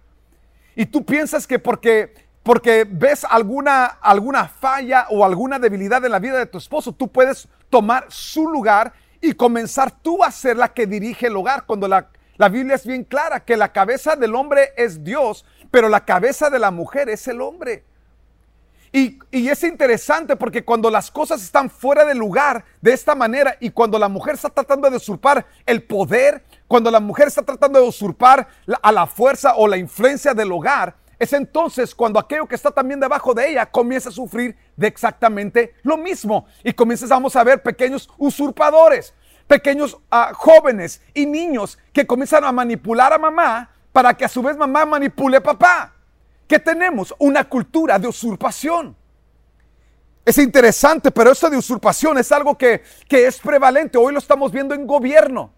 Y 0.75 0.86
tú 0.86 1.06
piensas 1.06 1.48
que 1.48 1.60
porque, 1.60 2.13
porque 2.44 2.86
ves 2.89 3.25
alguna, 3.30 3.86
alguna 3.86 4.48
falla 4.48 5.08
o 5.10 5.25
alguna 5.25 5.60
debilidad 5.60 6.03
en 6.06 6.12
la 6.12 6.20
vida 6.20 6.38
de 6.38 6.46
tu 6.46 6.58
esposo, 6.58 6.91
tú 6.91 7.08
puedes 7.08 7.48
tomar 7.70 8.06
su 8.10 8.48
lugar 8.48 8.94
y 9.22 9.34
comenzar 9.34 9.91
tú 9.91 10.24
a 10.24 10.32
ser 10.32 10.58
la 10.58 10.74
que 10.74 10.88
dirige 10.88 11.27
el 11.27 11.36
hogar 11.36 11.65
cuando 11.65 11.88
la 11.88 12.10
la 12.41 12.50
Biblia 12.50 12.74
es 12.74 12.88
bien 12.88 13.03
clara 13.03 13.45
que 13.45 13.55
la 13.55 13.71
cabeza 13.71 14.15
del 14.15 14.33
hombre 14.33 14.74
es 14.75 15.03
Dios, 15.03 15.45
pero 15.69 15.89
la 15.89 16.05
cabeza 16.05 16.50
de 16.50 16.57
la 16.57 16.71
mujer 16.71 17.07
es 17.07 17.27
el 17.27 17.39
hombre. 17.39 17.83
Y, 18.91 19.19
es 19.31 19.63
interesante 19.63 20.36
porque 20.36 20.65
cuando 20.65 20.89
las 20.89 21.12
cosas 21.12 21.43
están 21.43 21.69
fuera 21.69 22.03
de 22.03 22.15
lugar 22.15 22.65
de 22.81 22.93
esta 22.93 23.13
manera 23.13 23.57
y 23.60 23.69
cuando 23.69 24.00
la 24.00 24.10
mujer 24.10 24.33
está 24.33 24.50
tratando 24.50 24.89
de 24.89 24.98
usurpar 24.98 25.45
el 25.67 25.83
poder, 25.83 26.43
cuando 26.67 26.89
la 26.89 27.00
mujer 27.00 27.27
está 27.27 27.43
tratando 27.43 27.79
de 27.79 27.88
usurpar 27.88 28.48
a 28.81 28.91
la 28.91 29.05
fuerza 29.05 29.53
o 29.55 29.67
la 29.67 29.77
influencia 29.77 30.33
del 30.33 30.51
hogar, 30.51 30.95
es 31.19 31.33
entonces 31.33 31.93
cuando 31.93 32.17
aquello 32.17 32.48
que 32.48 32.55
está 32.55 32.71
también 32.71 33.00
debajo 33.00 33.36
de 33.36 33.51
ella 33.51 33.67
comienza 33.67 34.10
a 34.10 34.12
sufrir 34.12 34.57
de 34.75 34.88
exactamente 34.88 35.75
lo 35.83 35.95
mismo 35.95 36.48
y 36.63 36.74
comenzamos 36.74 37.36
a 37.36 37.43
ver 37.43 37.62
pequeños 37.62 38.10
usurpadores 38.17 39.13
pequeños 39.51 39.98
ah, 40.10 40.31
jóvenes 40.34 41.01
y 41.13 41.25
niños 41.25 41.77
que 41.91 42.08
comienzan 42.08 42.46
a 42.46 42.53
manipular 42.53 43.12
a 43.12 43.17
mamá 43.17 43.70
para 43.91 44.13
que 44.13 44.24
a 44.24 44.29
su 44.29 44.41
vez 44.41 44.55
mamá 44.55 44.86
manipule 44.86 45.36
a 45.36 45.43
papá. 45.43 45.93
¿Qué 46.48 46.58
tenemos? 46.58 47.13
Una 47.20 47.43
cultura 47.43 48.00
de 48.00 48.08
usurpación. 48.08 48.96
Es 50.24 50.38
interesante, 50.38 51.12
pero 51.12 51.34
esto 51.34 51.50
de 51.50 51.58
usurpación 51.58 52.17
es 52.17 52.31
algo 52.31 52.58
que, 52.58 52.81
que 53.10 53.27
es 53.27 53.39
prevalente. 53.39 53.98
Hoy 53.98 54.13
lo 54.13 54.20
estamos 54.20 54.53
viendo 54.53 54.74
en 54.74 54.88
gobierno. 54.88 55.51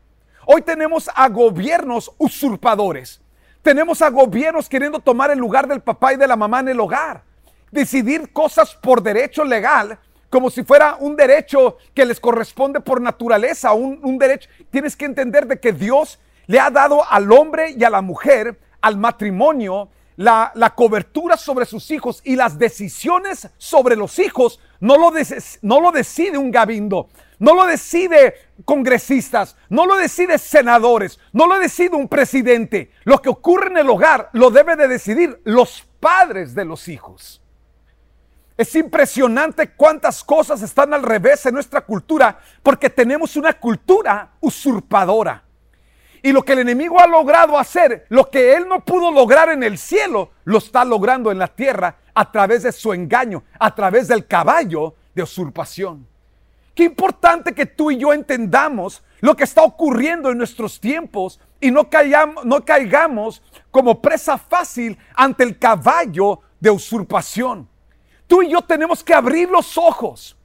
Hoy 0.48 0.64
tenemos 0.64 1.08
a 1.14 1.30
gobiernos 1.30 2.12
usurpadores. 2.18 3.22
Tenemos 3.62 4.02
a 4.02 4.10
gobiernos 4.10 4.68
queriendo 4.68 5.02
tomar 5.02 5.30
el 5.30 5.38
lugar 5.38 5.68
del 5.68 5.82
papá 5.82 6.14
y 6.14 6.18
de 6.18 6.26
la 6.26 6.36
mamá 6.36 6.62
en 6.62 6.70
el 6.70 6.80
hogar. 6.80 7.22
decidir 7.70 8.34
cosas 8.34 8.74
por 8.74 9.04
derecho 9.04 9.44
legal, 9.44 10.00
como 10.34 10.50
si 10.50 10.64
fuera 10.64 10.98
un 11.00 11.16
derecho 11.16 11.78
que 11.94 12.08
les 12.08 12.20
corresponde 12.20 12.80
por 12.80 13.00
naturaleza, 13.00 13.74
un, 13.74 14.18
derecho. 14.18 14.50
Tienes 14.72 14.96
que 14.96 15.06
entender 15.06 15.46
de 15.46 15.60
que 15.60 15.74
Dios 15.74 16.18
le 16.48 16.60
ha 16.60 16.72
dado 16.72 17.08
al 17.08 17.32
hombre 17.32 17.76
y 17.78 17.84
a 17.84 17.92
la 17.92 18.02
mujer, 18.02 18.60
al 18.82 18.98
matrimonio, 18.98 19.90
la, 20.16 20.52
la, 20.56 20.72
cobertura 20.74 21.38
sobre 21.38 21.68
sus 21.68 21.92
hijos 21.92 22.20
y 22.24 22.36
las 22.36 22.58
decisiones 22.58 23.48
sobre 23.60 23.96
los 23.96 24.18
hijos 24.18 24.60
no 24.80 24.98
lo, 24.98 25.14
no 25.62 25.80
lo 25.80 25.92
decide 25.92 26.40
un 26.40 26.50
gabindo, 26.50 27.10
no 27.38 27.54
lo 27.54 27.66
decide 27.66 28.34
congresistas, 28.66 29.56
no 29.70 29.86
lo 29.86 29.98
decide 29.98 30.40
senadores, 30.40 31.20
no 31.32 31.46
lo 31.46 31.60
decide 31.60 31.96
un 31.96 32.08
presidente. 32.08 32.90
Lo 33.04 33.22
que 33.22 33.30
ocurre 33.30 33.68
en 33.68 33.78
el 33.78 33.90
hogar 33.92 34.32
lo 34.34 34.50
debe 34.50 34.76
de 34.78 34.88
decidir 34.88 35.40
los 35.44 35.88
padres 36.00 36.56
de 36.56 36.66
los 36.66 36.88
hijos. 36.88 37.43
Es 38.56 38.76
impresionante 38.76 39.72
cuántas 39.72 40.24
cosas 40.24 40.62
están 40.62 40.94
al 40.94 41.02
revés 41.02 41.46
en 41.46 41.56
nuestra 41.56 41.82
cultura 41.82 42.40
porque 42.62 42.90
tenemos 42.90 43.36
una 43.36 43.54
cultura 43.54 44.32
usurpadora. 44.40 45.44
Y 46.22 46.32
lo 46.32 46.44
que 46.44 46.54
el 46.54 46.60
enemigo 46.60 47.00
ha 47.00 47.08
logrado 47.08 47.58
hacer, 47.58 48.06
lo 48.10 48.30
que 48.30 48.56
él 48.56 48.68
no 48.68 48.86
pudo 48.86 49.12
lograr 49.12 49.50
en 49.50 49.62
el 49.64 49.78
cielo, 49.78 50.32
lo 50.46 50.60
está 50.60 50.86
logrando 50.86 51.32
en 51.32 51.40
la 51.40 51.48
tierra 51.48 51.98
a 52.14 52.32
través 52.32 52.64
de 52.64 52.72
su 52.72 52.94
engaño, 52.94 53.44
a 53.60 53.76
través 53.76 54.08
del 54.08 54.26
caballo 54.26 54.96
de 55.14 55.24
usurpación. 55.24 56.08
Qué 56.76 56.84
importante 56.84 57.54
que 57.54 57.66
tú 57.66 57.92
y 57.92 57.98
yo 57.98 58.14
entendamos 58.14 59.04
lo 59.20 59.36
que 59.36 59.44
está 59.44 59.64
ocurriendo 59.64 60.32
en 60.32 60.38
nuestros 60.38 60.80
tiempos 60.80 61.40
y 61.60 61.72
no 61.72 61.90
no 62.46 62.66
caigamos 62.66 63.42
como 63.70 64.02
presa 64.02 64.38
fácil 64.38 64.98
ante 65.16 65.44
el 65.44 65.60
caballo 65.60 66.40
de 66.60 66.72
usurpación. 66.72 67.68
Tú 68.28 68.42
y 68.42 68.50
yo 68.50 68.62
tenemos 68.62 69.04
que 69.04 69.14
abrir 69.14 69.50
los 69.50 69.78
ojos. 69.78 70.38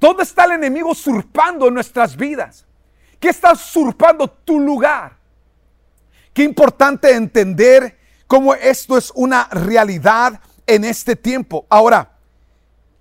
¿Dónde 0.00 0.22
está 0.22 0.44
el 0.44 0.52
enemigo 0.52 0.90
usurpando 0.90 1.70
nuestras 1.70 2.16
vidas? 2.16 2.66
¿Qué 3.18 3.28
está 3.28 3.52
usurpando 3.52 4.28
tu 4.28 4.60
lugar? 4.60 5.16
Qué 6.32 6.42
importante 6.42 7.14
entender 7.14 7.98
cómo 8.26 8.54
esto 8.54 8.98
es 8.98 9.12
una 9.14 9.48
realidad 9.50 10.40
en 10.66 10.84
este 10.84 11.16
tiempo. 11.16 11.66
Ahora, 11.68 12.10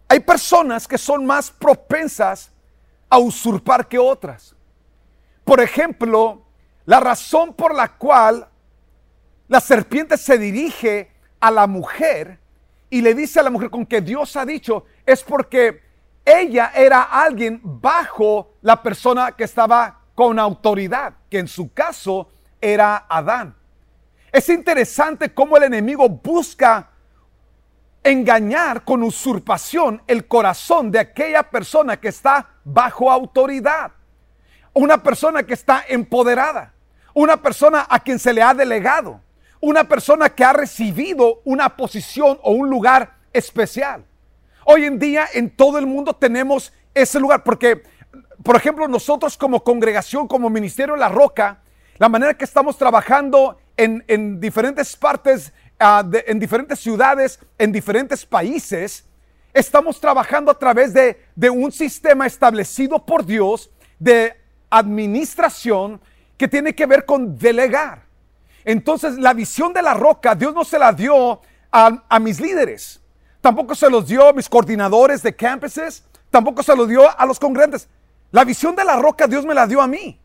hay 0.07 0.19
personas 0.19 0.87
que 0.87 0.97
son 0.97 1.25
más 1.25 1.49
propensas 1.49 2.51
a 3.09 3.17
usurpar 3.17 3.87
que 3.87 3.97
otras. 3.97 4.55
Por 5.43 5.59
ejemplo, 5.59 6.45
la 6.85 6.99
razón 6.99 7.53
por 7.53 7.73
la 7.73 7.97
cual 7.97 8.47
la 9.47 9.59
serpiente 9.59 10.17
se 10.17 10.37
dirige 10.37 11.11
a 11.39 11.51
la 11.51 11.67
mujer 11.67 12.39
y 12.93 13.01
le 13.01 13.15
dice 13.15 13.39
a 13.39 13.43
la 13.43 13.49
mujer 13.49 13.71
con 13.71 13.87
que 13.87 14.01
Dios 14.01 14.35
ha 14.35 14.45
dicho 14.45 14.85
es 15.03 15.23
porque 15.23 15.81
ella 16.23 16.71
era 16.75 17.01
alguien 17.01 17.59
bajo 17.63 18.53
la 18.61 18.83
persona 18.83 19.31
que 19.31 19.45
estaba 19.45 20.01
con 20.13 20.37
autoridad, 20.37 21.15
que 21.27 21.39
en 21.39 21.47
su 21.47 21.73
caso 21.73 22.29
era 22.61 23.07
Adán. 23.09 23.55
Es 24.31 24.47
interesante 24.47 25.33
cómo 25.33 25.57
el 25.57 25.63
enemigo 25.63 26.07
busca 26.07 26.91
engañar 28.03 28.83
con 28.83 29.01
usurpación 29.01 30.03
el 30.05 30.27
corazón 30.27 30.91
de 30.91 30.99
aquella 30.99 31.41
persona 31.41 31.99
que 31.99 32.09
está 32.09 32.47
bajo 32.63 33.09
autoridad. 33.09 33.91
Una 34.71 35.01
persona 35.01 35.41
que 35.41 35.55
está 35.55 35.83
empoderada. 35.87 36.75
Una 37.15 37.37
persona 37.37 37.87
a 37.89 37.99
quien 38.01 38.19
se 38.19 38.33
le 38.33 38.43
ha 38.43 38.53
delegado. 38.53 39.19
Una 39.65 39.85
persona 39.85 40.27
que 40.27 40.43
ha 40.43 40.51
recibido 40.51 41.39
una 41.45 41.77
posición 41.77 42.37
o 42.43 42.51
un 42.51 42.69
lugar 42.69 43.15
especial. 43.31 44.03
Hoy 44.65 44.83
en 44.83 44.99
día 44.99 45.25
en 45.33 45.49
todo 45.49 45.79
el 45.79 45.85
mundo 45.85 46.13
tenemos 46.13 46.73
ese 46.93 47.17
lugar 47.17 47.45
porque, 47.45 47.81
por 48.43 48.57
ejemplo, 48.57 48.89
nosotros 48.89 49.37
como 49.37 49.63
congregación, 49.63 50.27
como 50.27 50.49
Ministerio 50.49 50.95
de 50.95 50.99
la 50.99 51.07
Roca, 51.07 51.61
la 51.97 52.09
manera 52.09 52.33
que 52.33 52.43
estamos 52.43 52.77
trabajando 52.77 53.57
en, 53.77 54.41
diferentes 54.41 54.97
partes, 54.97 55.53
ah, 55.79 56.03
en 56.27 56.39
diferentes 56.39 56.81
ciudades, 56.81 57.39
en 57.57 57.71
diferentes 57.71 58.25
países, 58.25 59.05
estamos 59.53 59.97
trabajando 59.97 60.51
a 60.51 60.59
través 60.59 60.93
de 60.93 61.49
un 61.49 61.71
sistema 61.71 62.27
establecido 62.27 63.05
por 63.05 63.25
Dios 63.25 63.71
de 63.97 64.35
administración 64.69 66.01
que 66.35 66.49
tiene 66.49 66.75
que 66.75 66.85
ver 66.85 67.05
con 67.05 67.37
delegar. 67.37 68.11
Entonces, 68.65 69.17
la 69.17 69.33
visión 69.33 69.73
de 69.73 69.81
la 69.81 69.93
roca, 69.93 70.35
Dios 70.35 70.53
no 70.53 70.63
se 70.63 70.79
la 70.79 70.93
dio 70.93 71.41
a, 71.71 72.19
mis 72.19 72.39
líderes, 72.39 73.01
tampoco 73.41 73.75
se 73.75 73.89
los 73.89 74.07
dio 74.07 74.29
a 74.29 74.33
mis 74.33 74.47
coordinadores 74.47 75.23
de 75.23 75.35
campuses, 75.35 76.03
tampoco 76.29 76.63
se 76.63 76.75
lo 76.75 76.85
dio 76.85 77.03
a 77.19 77.25
los 77.25 77.39
congregantes. 77.39 77.89
La 78.31 78.43
visión 78.43 78.75
de 78.75 78.85
la 78.85 78.95
roca, 78.95 79.27
Dios 79.27 79.45
me 79.45 79.53
la 79.53 79.67
dio 79.67 79.81
a 79.81 79.87
mí. 79.87 80.19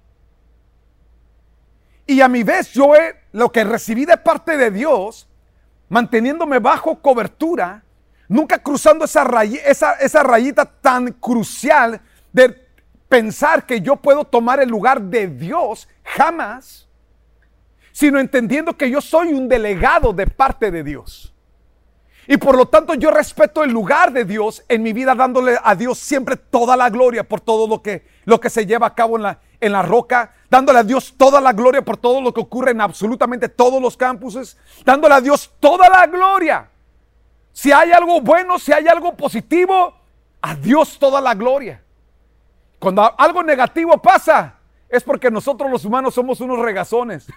Y 2.06 2.20
a 2.20 2.28
mi 2.28 2.42
vez 2.42 2.72
yo 2.72 2.94
he, 2.94 3.16
lo 3.32 3.50
que 3.52 3.64
recibí 3.64 4.04
de 4.04 4.16
parte 4.16 4.56
de 4.56 4.70
Dios, 4.70 5.28
manteniéndome 5.88 6.58
bajo 6.58 7.00
cobertura, 7.00 7.82
nunca 8.28 8.58
cruzando 8.58 9.04
esa, 9.04 9.26
esa, 9.44 9.92
esa 9.94 10.22
rayita 10.22 10.64
tan 10.64 11.12
crucial 11.12 12.00
de 12.32 12.68
pensar 13.08 13.66
que 13.66 13.80
yo 13.80 13.96
puedo 13.96 14.24
tomar 14.24 14.60
el 14.60 14.68
lugar 14.68 15.00
de 15.00 15.28
Dios, 15.28 15.88
jamás, 16.04 16.87
sino 17.98 18.20
entendiendo 18.20 18.76
que 18.76 18.88
yo 18.88 19.00
soy 19.00 19.32
un 19.32 19.48
delegado 19.48 20.12
de 20.12 20.28
parte 20.28 20.70
de 20.70 20.84
Dios. 20.84 21.34
Y 22.28 22.36
por 22.36 22.56
lo 22.56 22.66
tanto 22.66 22.94
yo 22.94 23.10
respeto 23.10 23.64
el 23.64 23.72
lugar 23.72 24.12
de 24.12 24.24
Dios 24.24 24.62
en 24.68 24.84
mi 24.84 24.92
vida, 24.92 25.16
dándole 25.16 25.58
a 25.60 25.74
Dios 25.74 25.98
siempre 25.98 26.36
toda 26.36 26.76
la 26.76 26.90
gloria 26.90 27.24
por 27.24 27.40
todo 27.40 27.66
lo 27.66 27.82
que, 27.82 28.06
lo 28.24 28.38
que 28.40 28.50
se 28.50 28.66
lleva 28.66 28.86
a 28.86 28.94
cabo 28.94 29.16
en 29.16 29.24
la, 29.24 29.40
en 29.60 29.72
la 29.72 29.82
roca, 29.82 30.32
dándole 30.48 30.78
a 30.78 30.84
Dios 30.84 31.14
toda 31.16 31.40
la 31.40 31.52
gloria 31.52 31.84
por 31.84 31.96
todo 31.96 32.20
lo 32.20 32.32
que 32.32 32.40
ocurre 32.40 32.70
en 32.70 32.82
absolutamente 32.82 33.48
todos 33.48 33.82
los 33.82 33.96
campuses, 33.96 34.56
dándole 34.84 35.16
a 35.16 35.20
Dios 35.20 35.52
toda 35.58 35.88
la 35.88 36.06
gloria. 36.06 36.70
Si 37.52 37.72
hay 37.72 37.90
algo 37.90 38.20
bueno, 38.20 38.60
si 38.60 38.72
hay 38.72 38.86
algo 38.86 39.16
positivo, 39.16 39.92
a 40.40 40.54
Dios 40.54 41.00
toda 41.00 41.20
la 41.20 41.34
gloria. 41.34 41.82
Cuando 42.78 43.12
algo 43.18 43.42
negativo 43.42 44.00
pasa, 44.00 44.54
es 44.88 45.02
porque 45.02 45.32
nosotros 45.32 45.68
los 45.68 45.84
humanos 45.84 46.14
somos 46.14 46.40
unos 46.40 46.60
regazones. 46.60 47.26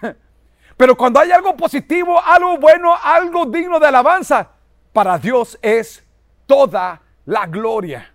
Pero 0.76 0.96
cuando 0.96 1.20
hay 1.20 1.30
algo 1.30 1.56
positivo, 1.56 2.20
algo 2.22 2.58
bueno, 2.58 2.94
algo 3.02 3.46
digno 3.46 3.78
de 3.78 3.86
alabanza, 3.86 4.50
para 4.92 5.18
Dios 5.18 5.58
es 5.62 6.02
toda 6.46 7.00
la 7.24 7.46
gloria. 7.46 8.12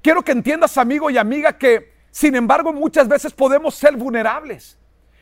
Quiero 0.00 0.22
que 0.22 0.32
entiendas, 0.32 0.78
amigo 0.78 1.10
y 1.10 1.18
amiga, 1.18 1.56
que 1.56 1.92
sin 2.12 2.36
embargo, 2.36 2.74
muchas 2.74 3.08
veces 3.08 3.32
podemos 3.32 3.74
ser 3.74 3.96
vulnerables 3.96 4.78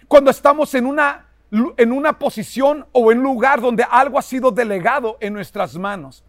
cuando 0.08 0.32
estamos 0.32 0.74
en 0.74 0.86
una, 0.86 1.28
en 1.76 1.92
una 1.92 2.18
posición 2.18 2.84
o 2.90 3.12
en 3.12 3.18
un 3.18 3.24
lugar 3.24 3.60
donde 3.60 3.86
algo 3.88 4.18
ha 4.18 4.22
sido 4.22 4.50
delegado 4.50 5.16
en 5.20 5.32
nuestras 5.32 5.76
manos. 5.76 6.24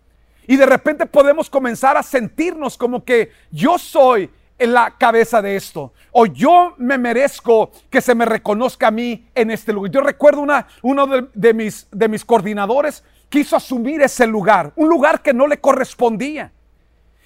Y 0.45 0.55
de 0.57 0.67
repente 0.67 1.07
podemos 1.07 1.49
comenzar 1.49 1.97
a 1.97 2.03
sentirnos 2.03 2.77
como 2.77 3.03
que 3.03 3.31
yo 3.49 3.79
soy 3.79 4.29
en 4.61 4.73
la 4.73 4.95
cabeza 4.97 5.41
de 5.41 5.55
esto. 5.55 5.93
O 6.11 6.25
yo 6.25 6.75
me 6.77 6.97
merezco 6.97 7.71
que 7.89 8.01
se 8.01 8.15
me 8.15 8.25
reconozca 8.25 8.87
a 8.87 8.91
mí 8.91 9.27
en 9.33 9.51
este 9.51 9.73
lugar. 9.73 9.91
Yo 9.91 10.01
recuerdo 10.01 10.41
una, 10.41 10.67
uno 10.81 11.07
de, 11.33 11.53
mis, 11.53 11.87
de 11.91 12.07
mis 12.07 12.23
coordinadores 12.23 13.03
quiso 13.29 13.55
asumir 13.55 14.01
ese 14.01 14.27
lugar, 14.27 14.73
un 14.75 14.89
lugar 14.89 15.21
que 15.21 15.33
no 15.33 15.47
le 15.47 15.59
correspondía. 15.59 16.51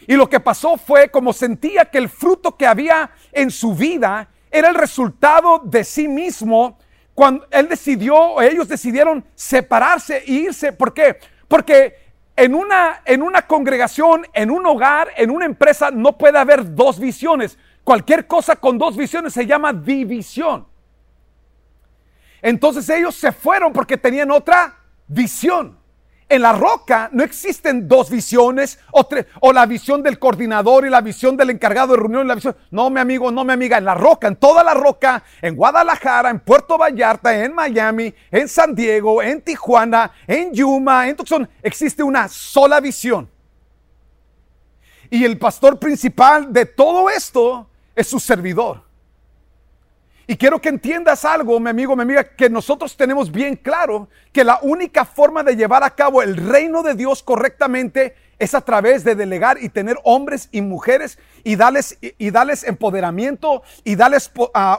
Y 0.08 0.16
lo 0.16 0.30
que 0.30 0.40
pasó 0.40 0.78
fue 0.78 1.10
como 1.10 1.34
sentía 1.34 1.86
que 1.86 1.98
el 1.98 2.10
fruto 2.10 2.56
que 2.56 2.68
había 2.68 3.12
en 3.32 3.52
su 3.52 3.74
vida 3.74 4.30
era 4.52 4.70
el 4.70 4.76
resultado 4.76 5.62
de 5.64 5.84
sí 5.84 6.08
mismo 6.08 6.78
cuando 7.16 7.48
él 7.50 7.70
decidió, 7.70 8.42
ellos 8.42 8.68
decidieron 8.68 9.26
separarse 9.36 10.18
e 10.18 10.32
irse. 10.32 10.74
¿Por 10.74 10.94
qué? 10.94 11.18
Porque 11.48 12.05
en 12.36 12.54
una, 12.54 13.02
en 13.06 13.22
una 13.22 13.44
congregación, 13.44 14.28
en 14.34 14.52
un 14.52 14.66
hogar, 14.66 15.10
en 15.16 15.30
una 15.30 15.46
empresa, 15.46 15.92
no 15.92 16.18
puede 16.18 16.38
haber 16.38 16.76
dos 16.76 17.00
visiones. 17.00 17.58
Cualquier 17.84 18.28
cosa 18.28 18.56
con 18.56 18.78
dos 18.78 18.98
visiones 18.98 19.34
se 19.34 19.46
llama 19.46 19.72
división. 19.72 20.68
Entonces 22.42 22.88
ellos 22.90 23.16
se 23.16 23.32
fueron 23.32 23.72
porque 23.72 23.98
tenían 23.98 24.32
otra 24.32 24.76
visión. 25.08 25.80
En 26.28 26.42
la 26.42 26.54
roca 26.54 27.08
no 27.12 27.24
existen 27.24 27.88
dos 27.88 28.10
visiones 28.10 28.80
o, 28.92 29.54
la 29.54 29.66
visión 29.68 30.02
del 30.02 30.18
coordinador 30.18 30.88
y 30.88 30.90
la 30.90 31.02
visión 31.02 31.38
del 31.38 31.52
encargado 31.52 31.94
de 31.94 32.00
reunión. 32.00 32.26
Y 32.26 32.28
la 32.28 32.36
visión. 32.36 32.56
No, 32.72 32.90
mi 32.90 33.00
amigo, 33.00 33.32
no, 33.32 33.44
mi 33.44 33.54
amiga. 33.54 33.78
En 33.78 33.86
la 33.86 33.94
roca, 33.94 34.28
en 34.28 34.36
toda 34.36 34.64
la 34.64 34.74
roca, 34.74 35.24
en 35.42 35.56
Guadalajara, 35.56 36.32
en 36.32 36.40
Puerto 36.40 36.80
Vallarta, 36.80 37.44
en 37.44 37.54
Miami, 37.54 38.14
en 38.32 38.48
San 38.48 38.74
Diego, 38.74 39.22
en 39.22 39.42
Tijuana, 39.42 40.12
en 40.26 40.52
Yuma, 40.52 41.08
en 41.08 41.16
Tucson, 41.16 41.48
existe 41.62 42.02
una 42.02 42.28
sola 42.28 42.80
visión. 42.80 43.30
Y 45.12 45.24
el 45.24 45.38
pastor 45.38 45.78
principal 45.78 46.52
de 46.52 46.66
todo 46.66 47.08
esto 47.08 47.70
es 47.96 48.08
su 48.08 48.20
servidor. 48.20 48.85
Y 50.28 50.38
quiero 50.38 50.60
que 50.60 50.70
entiendas 50.70 51.24
algo, 51.24 51.60
mi 51.60 51.70
amigo, 51.70 51.96
mi 51.96 52.02
amiga, 52.02 52.24
que 52.24 52.50
nosotros 52.50 52.98
tenemos 52.98 53.32
bien 53.32 53.56
claro 53.56 54.10
que 54.32 54.44
la 54.44 54.60
única 54.64 55.06
forma 55.06 55.44
de 55.44 55.56
llevar 55.56 55.84
a 55.84 55.92
cabo 55.92 56.24
el 56.24 56.36
reino 56.36 56.82
de 56.82 56.96
Dios 56.96 57.22
correctamente 57.22 58.16
es 58.40 58.56
a 58.56 58.62
través 58.62 59.04
de 59.04 59.16
delegar 59.16 59.58
y 59.62 59.70
tener 59.70 59.98
hombres 60.04 60.50
y 60.52 60.62
mujeres 60.62 61.20
y 61.44 61.56
darles, 61.56 61.98
y, 62.02 62.32
darles 62.32 62.64
empoderamiento 62.64 63.62
y 63.84 63.96
darles 63.96 64.32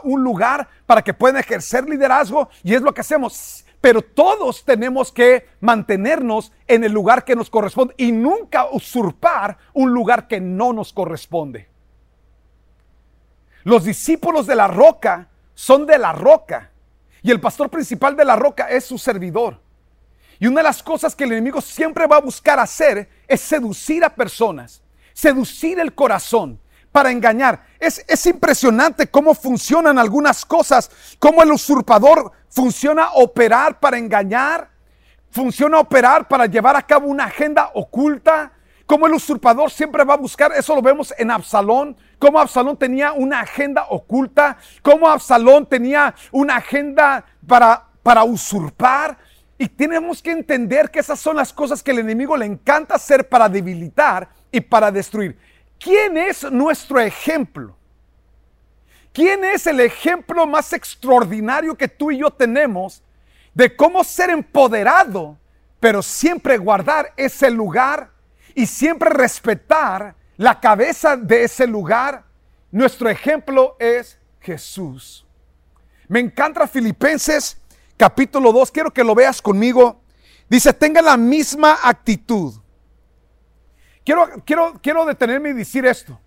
un 0.03 0.23
lugar 0.23 0.67
para 0.85 1.01
que 1.01 1.13
puedan 1.13 1.37
ejercer 1.37 1.87
liderazgo. 1.87 2.49
Y 2.63 2.75
es 2.75 2.81
lo 2.81 2.93
que 2.93 3.01
hacemos. 3.01 3.65
Pero 3.79 4.01
todos 4.01 4.65
tenemos 4.65 5.13
que 5.13 5.47
mantenernos 5.61 6.51
en 6.67 6.83
el 6.83 6.91
lugar 6.91 7.23
que 7.23 7.35
nos 7.35 7.49
corresponde 7.49 7.93
y 7.97 8.11
nunca 8.11 8.67
usurpar 8.69 9.57
un 9.73 9.91
lugar 9.91 10.27
que 10.27 10.41
no 10.41 10.73
nos 10.73 10.91
corresponde. 10.91 11.69
Los 13.63 13.85
discípulos 13.85 14.45
de 14.47 14.55
la 14.55 14.67
roca 14.67 15.29
son 15.57 15.87
de 15.87 15.97
la 15.97 16.13
roca 16.13 16.69
y 17.23 17.31
el 17.31 17.41
pastor 17.41 17.71
principal 17.71 18.15
de 18.15 18.23
la 18.23 18.35
roca 18.35 18.69
es 18.69 18.85
su 18.85 18.99
servidor. 18.99 19.59
Y 20.37 20.45
una 20.45 20.57
de 20.57 20.65
las 20.65 20.83
cosas 20.83 21.15
que 21.15 21.23
el 21.23 21.31
enemigo 21.31 21.61
siempre 21.61 22.05
va 22.05 22.17
a 22.17 22.21
buscar 22.21 22.59
hacer 22.59 23.09
es 23.27 23.41
seducir 23.41 24.05
a 24.05 24.13
personas, 24.13 24.83
seducir 25.13 25.79
el 25.79 25.95
corazón 25.95 26.59
para 26.91 27.09
engañar. 27.09 27.65
Es, 27.79 28.05
es 28.07 28.23
impresionante 28.27 29.07
cómo 29.07 29.33
funcionan 29.33 29.97
algunas 29.97 30.45
cosas, 30.45 30.91
cómo 31.17 31.41
el 31.41 31.51
usurpador 31.51 32.31
funciona 32.49 33.13
operar 33.13 33.79
para 33.79 33.97
engañar, 33.97 34.69
funciona 35.31 35.79
operar 35.79 36.27
para 36.27 36.45
llevar 36.45 36.75
a 36.75 36.85
cabo 36.85 37.07
una 37.07 37.25
agenda 37.25 37.71
oculta, 37.73 38.51
como 38.87 39.05
el 39.05 39.13
usurpador 39.13 39.69
siempre 39.69 40.05
va 40.05 40.13
a 40.13 40.17
buscar, 40.17 40.53
eso 40.53 40.73
lo 40.73 40.81
vemos 40.81 41.13
en 41.17 41.29
Absalón, 41.29 41.95
cómo 42.17 42.39
Absalón 42.39 42.77
tenía 42.77 43.11
una 43.11 43.41
agenda 43.41 43.85
oculta, 43.89 44.57
cómo 44.81 45.09
Absalón 45.09 45.65
tenía 45.65 46.15
una 46.31 46.55
agenda 46.55 47.25
para, 47.45 47.85
para 48.01 48.23
usurpar, 48.23 49.17
y 49.57 49.67
tenemos 49.67 50.21
que 50.21 50.31
entender 50.31 50.89
que 50.89 50.99
esas 50.99 51.19
son 51.19 51.35
las 51.35 51.51
cosas 51.51 51.83
que 51.83 51.91
el 51.91 51.99
enemigo 51.99 52.37
le 52.37 52.45
encanta 52.45 52.95
hacer 52.95 53.27
para 53.27 53.49
debilitar 53.49 54.29
y 54.51 54.61
para 54.61 54.89
destruir. 54.91 55.37
¿Quién 55.79 56.15
es 56.15 56.49
nuestro 56.49 56.99
ejemplo? 56.99 57.75
¿Quién 59.11 59.43
es 59.43 59.67
el 59.67 59.79
ejemplo 59.79 60.45
más 60.45 60.71
extraordinario 60.73 61.75
que 61.75 61.87
tú 61.87 62.11
y 62.11 62.19
yo 62.19 62.29
tenemos 62.31 63.03
de 63.53 63.75
cómo 63.75 64.03
ser 64.03 64.29
empoderado, 64.29 65.35
pero 65.79 66.03
siempre 66.03 66.57
guardar 66.57 67.11
ese 67.17 67.49
lugar 67.49 68.11
y 68.57 68.65
siempre 68.65 69.11
respetar 69.11 70.15
la 70.35 70.59
cabeza 70.59 71.15
de 71.15 71.43
ese 71.43 71.67
lugar? 71.67 72.23
Nuestro 72.71 73.07
ejemplo 73.07 73.77
es 73.77 74.17
Jesús. 74.39 75.27
Me 76.07 76.19
encanta 76.19 76.67
Filipenses 76.67 77.61
capítulo 77.95 78.51
2, 78.51 78.71
quiero 78.71 78.91
que 78.91 79.03
lo 79.03 79.13
veas 79.13 79.43
conmigo. 79.43 80.01
Dice, 80.49 80.73
tenga 80.73 81.03
la 81.03 81.17
misma 81.17 81.77
actitud. 81.83 82.55
Quiero, 84.03 84.27
quiero, 84.43 84.79
quiero 84.81 85.05
detenerme 85.05 85.49
y 85.49 85.53
decir 85.53 85.85
esto. 85.85 86.19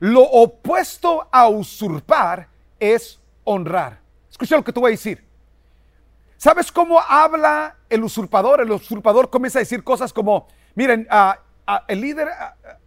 Lo 0.00 0.20
opuesto 0.20 1.26
a 1.32 1.48
usurpar 1.48 2.46
es 2.78 3.18
honrar. 3.42 4.02
Escucha 4.30 4.56
lo 4.56 4.64
que 4.64 4.72
tú 4.72 4.82
voy 4.82 4.90
a 4.90 4.98
decir. 4.98 5.24
¿Sabes 6.36 6.70
cómo 6.70 7.00
habla 7.00 7.78
el 7.88 8.04
usurpador? 8.04 8.60
El 8.60 8.70
usurpador 8.70 9.30
comienza 9.30 9.60
a 9.60 9.60
decir 9.60 9.82
cosas 9.82 10.12
como, 10.12 10.46
miren, 10.74 11.08
uh, 11.10 11.43
el 11.88 12.00
líder 12.00 12.28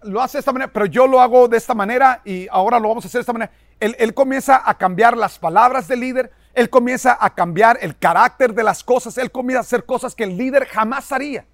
lo 0.04 0.22
hace 0.22 0.38
de 0.38 0.40
esta 0.40 0.52
manera, 0.52 0.72
pero 0.72 0.86
yo 0.86 1.08
lo 1.08 1.22
hago 1.22 1.48
de 1.48 1.58
esta 1.58 1.74
manera 1.74 2.22
y 2.24 2.48
ahora 2.50 2.80
lo 2.80 2.90
vamos 2.90 3.06
a 3.06 3.08
hacer 3.08 3.20
de 3.20 3.24
esta 3.24 3.34
manera. 3.34 3.52
Él, 3.80 4.14
comienza 4.14 4.62
a 4.64 4.78
cambiar 4.78 5.16
las 5.16 5.38
palabras 5.38 5.88
del 5.88 6.00
líder, 6.00 6.32
él 6.54 6.70
comienza 6.70 7.18
a 7.20 7.34
cambiar 7.34 7.78
el 7.82 7.98
carácter 7.98 8.54
de 8.54 8.64
las 8.64 8.84
cosas, 8.84 9.18
él 9.18 9.32
comienza 9.32 9.60
a 9.60 9.62
hacer 9.62 9.86
cosas 9.86 10.16
que 10.16 10.24
el 10.24 10.38
líder 10.38 10.66
jamás 10.66 11.12
haría. 11.12 11.46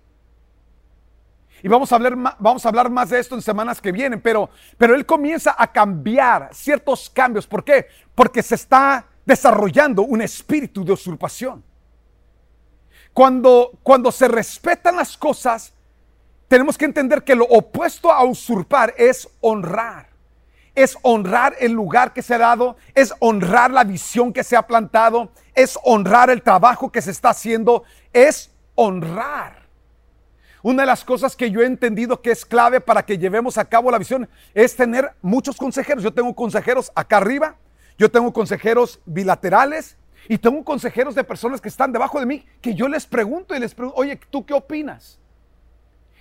Y 1.61 1.67
vamos 1.69 1.91
a 1.91 1.95
hablar, 1.95 2.17
vamos 2.39 2.65
a 2.65 2.69
hablar 2.69 2.89
más 2.89 3.09
de 3.09 3.19
esto 3.19 3.35
en 3.35 3.41
semanas 3.41 3.79
que 3.79 3.91
vienen, 3.91 4.19
pero, 4.21 4.49
pero 4.77 4.95
él 4.95 5.05
comienza 5.05 5.55
a 5.57 5.71
cambiar 5.71 6.49
ciertos 6.53 7.09
cambios. 7.09 7.47
¿Por 7.47 7.63
qué? 7.63 7.87
Porque 8.15 8.43
se 8.43 8.55
está 8.55 9.05
desarrollando 9.25 10.01
un 10.01 10.21
espíritu 10.21 10.83
de 10.83 10.91
usurpación. 10.91 11.63
Cuando, 13.13 13.71
cuando 13.83 14.11
se 14.11 14.27
respetan 14.27 14.97
las 14.97 15.15
cosas, 15.15 15.72
tenemos 16.53 16.77
que 16.77 16.85
entender 16.85 17.23
que 17.23 17.33
lo 17.33 17.45
opuesto 17.45 18.11
a 18.11 18.23
usurpar 18.23 18.93
es 18.95 19.27
honrar. 19.41 20.09
Es 20.75 20.95
honrar 21.01 21.55
el 21.59 21.71
lugar 21.71 22.13
que 22.13 22.21
se 22.21 22.35
ha 22.35 22.37
dado, 22.37 22.77
es 22.93 23.11
honrar 23.17 23.71
la 23.71 23.83
visión 23.83 24.31
que 24.31 24.43
se 24.43 24.55
ha 24.55 24.67
plantado, 24.67 25.31
es 25.55 25.79
honrar 25.83 26.29
el 26.29 26.43
trabajo 26.43 26.91
que 26.91 27.01
se 27.01 27.09
está 27.09 27.29
haciendo, 27.29 27.85
es 28.13 28.51
honrar. 28.75 29.63
Una 30.61 30.83
de 30.83 30.85
las 30.85 31.03
cosas 31.03 31.35
que 31.35 31.49
yo 31.49 31.61
he 31.61 31.65
entendido 31.65 32.21
que 32.21 32.29
es 32.29 32.45
clave 32.45 32.79
para 32.79 33.03
que 33.03 33.17
llevemos 33.17 33.57
a 33.57 33.65
cabo 33.65 33.89
la 33.89 33.97
visión 33.97 34.29
es 34.53 34.75
tener 34.75 35.09
muchos 35.23 35.57
consejeros. 35.57 36.03
Yo 36.03 36.13
tengo 36.13 36.35
consejeros 36.35 36.91
acá 36.93 37.17
arriba, 37.17 37.55
yo 37.97 38.11
tengo 38.11 38.31
consejeros 38.31 38.99
bilaterales 39.07 39.97
y 40.29 40.37
tengo 40.37 40.63
consejeros 40.63 41.15
de 41.15 41.23
personas 41.23 41.59
que 41.59 41.69
están 41.69 41.91
debajo 41.91 42.19
de 42.19 42.27
mí 42.27 42.45
que 42.61 42.75
yo 42.75 42.87
les 42.87 43.07
pregunto 43.07 43.55
y 43.55 43.59
les 43.59 43.73
pregunto, 43.73 43.99
oye, 43.99 44.19
¿tú 44.29 44.45
qué 44.45 44.53
opinas? 44.53 45.17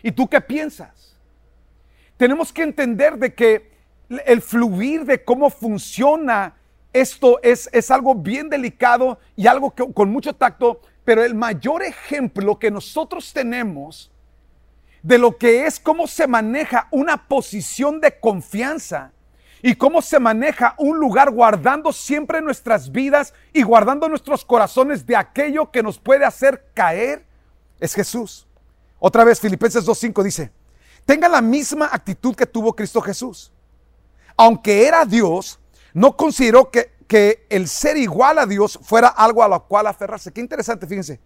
¿Y 0.02 0.12
tú 0.12 0.28
qué 0.28 0.40
piensas? 0.40 1.16
Tenemos 2.16 2.52
que 2.52 2.62
entender 2.62 3.16
de 3.16 3.34
que 3.34 3.72
el 4.26 4.42
fluir 4.42 5.04
de 5.04 5.24
cómo 5.24 5.50
funciona 5.50 6.54
esto 6.92 7.40
es, 7.42 7.68
es 7.72 7.90
algo 7.90 8.14
bien 8.14 8.48
delicado 8.50 9.18
y 9.34 9.46
algo 9.46 9.74
que, 9.74 9.90
con 9.92 10.10
mucho 10.10 10.34
tacto, 10.34 10.80
pero 11.04 11.24
el 11.24 11.34
mayor 11.34 11.82
ejemplo 11.82 12.58
que 12.58 12.70
nosotros 12.70 13.32
tenemos 13.32 14.10
de 15.02 15.18
lo 15.18 15.36
que 15.36 15.66
es 15.66 15.80
cómo 15.80 16.06
se 16.06 16.26
maneja 16.26 16.88
una 16.90 17.28
posición 17.28 18.00
de 18.00 18.20
confianza 18.20 19.12
y 19.62 19.74
cómo 19.74 20.02
se 20.02 20.18
maneja 20.18 20.74
un 20.78 20.98
lugar 20.98 21.30
guardando 21.30 21.92
siempre 21.92 22.40
nuestras 22.40 22.90
vidas 22.90 23.32
y 23.52 23.62
guardando 23.62 24.08
nuestros 24.08 24.44
corazones 24.44 25.06
de 25.06 25.16
aquello 25.16 25.70
que 25.70 25.82
nos 25.82 25.98
puede 25.98 26.24
hacer 26.24 26.66
caer, 26.74 27.24
es 27.80 27.94
Jesús. 27.94 28.46
Otra 29.04 29.24
vez, 29.24 29.40
Filipenses 29.40 29.84
2.5 29.84 30.22
dice, 30.22 30.52
tenga 31.04 31.28
la 31.28 31.42
misma 31.42 31.86
actitud 31.90 32.36
que 32.36 32.46
tuvo 32.46 32.76
Cristo 32.76 33.00
Jesús. 33.00 33.52
Aunque 34.36 34.86
era 34.86 35.04
Dios, 35.04 35.58
no 35.92 36.16
consideró 36.16 36.70
que, 36.70 36.92
que 37.08 37.44
el 37.50 37.66
ser 37.66 37.96
igual 37.96 38.38
a 38.38 38.46
Dios 38.46 38.78
fuera 38.80 39.08
algo 39.08 39.42
a 39.42 39.48
lo 39.48 39.66
cual 39.66 39.88
aferrarse. 39.88 40.32
Qué 40.32 40.40
interesante, 40.40 40.86
fíjense. 40.86 41.18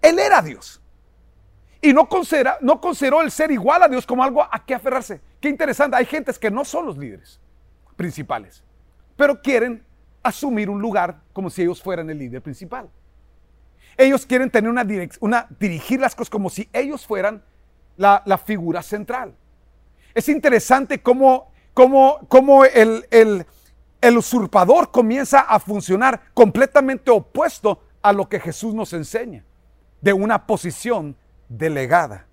Él 0.00 0.18
era 0.18 0.40
Dios. 0.40 0.80
Y 1.82 1.92
no, 1.92 2.08
considera, 2.08 2.56
no 2.62 2.80
consideró 2.80 3.20
el 3.20 3.30
ser 3.30 3.50
igual 3.50 3.82
a 3.82 3.88
Dios 3.88 4.06
como 4.06 4.24
algo 4.24 4.42
a 4.42 4.64
qué 4.64 4.72
aferrarse. 4.72 5.20
Qué 5.42 5.50
interesante. 5.50 5.98
Hay 5.98 6.06
gentes 6.06 6.38
que 6.38 6.50
no 6.50 6.64
son 6.64 6.86
los 6.86 6.96
líderes 6.96 7.38
principales, 7.96 8.64
pero 9.14 9.42
quieren 9.42 9.84
asumir 10.22 10.70
un 10.70 10.80
lugar 10.80 11.20
como 11.34 11.50
si 11.50 11.60
ellos 11.60 11.82
fueran 11.82 12.08
el 12.08 12.18
líder 12.18 12.40
principal. 12.40 12.88
Ellos 13.96 14.26
quieren 14.26 14.50
tener 14.50 14.70
una, 14.70 14.86
una 15.20 15.46
dirigir 15.58 16.00
las 16.00 16.14
cosas 16.14 16.30
como 16.30 16.50
si 16.50 16.68
ellos 16.72 17.06
fueran 17.06 17.42
la, 17.96 18.38
figura 18.44 18.82
central. 18.82 19.34
Es 20.14 20.28
interesante 20.28 21.00
cómo, 21.00 21.52
cómo, 21.72 22.20
cómo 22.28 22.64
el, 22.64 23.06
el, 23.10 23.46
el 24.00 24.18
usurpador 24.18 24.90
comienza 24.90 25.40
a 25.40 25.58
funcionar 25.60 26.20
completamente 26.34 27.10
opuesto 27.10 27.80
a 28.02 28.12
lo 28.12 28.28
que 28.28 28.40
Jesús 28.40 28.74
nos 28.74 28.92
enseña, 28.92 29.44
de 30.00 30.12
una 30.12 30.46
posición 30.46 31.16
delegada. 31.48 32.26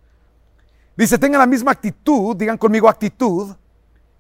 Dice, 0.98 1.18
tengan 1.18 1.40
la 1.40 1.48
misma 1.48 1.72
actitud, 1.72 2.36
digan 2.36 2.58
conmigo 2.58 2.90
actitud, 2.90 3.56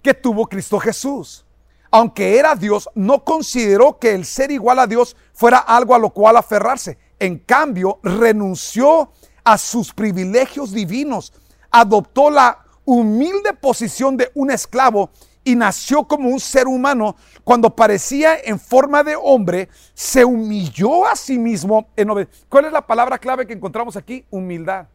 que 0.02 0.14
tuvo 0.14 0.48
Cristo 0.48 0.80
Jesús. 0.80 1.46
Aunque 1.92 2.40
era 2.40 2.56
Dios, 2.56 2.90
no 2.96 3.24
consideró 3.24 4.00
que 4.00 4.14
el 4.16 4.26
ser 4.26 4.50
igual 4.50 4.80
a 4.80 4.88
Dios 4.88 5.16
fuera 5.34 5.58
algo 5.58 5.94
a 5.94 6.00
lo 6.00 6.10
cual 6.12 6.38
aferrarse 6.38 6.98
en 7.22 7.38
cambio, 7.38 8.00
renunció 8.02 9.12
a 9.44 9.56
sus 9.60 9.94
privilegios 9.94 10.72
divinos, 10.72 11.32
adoptó 11.70 12.32
la 12.32 12.66
humilde 12.84 13.54
posición 13.54 14.18
de 14.18 14.32
un 14.34 14.50
esclavo 14.50 15.12
y 15.44 15.56
nació 15.56 16.08
como 16.08 16.30
un 16.30 16.40
ser 16.40 16.68
humano. 16.68 17.16
Cuando 17.44 17.76
parecía 17.76 18.40
en 18.44 18.60
forma 18.60 19.04
de 19.04 19.16
hombre, 19.16 19.70
se 19.94 20.26
humilló 20.26 21.06
a 21.06 21.16
sí 21.16 21.38
mismo 21.38 21.90
en 21.96 22.10
¿Cuál 22.50 22.66
es 22.66 22.72
la 22.72 22.88
palabra 22.88 23.20
clave 23.20 23.46
que 23.46 23.54
encontramos 23.54 23.96
aquí? 23.96 24.26
Humildad. 24.32 24.88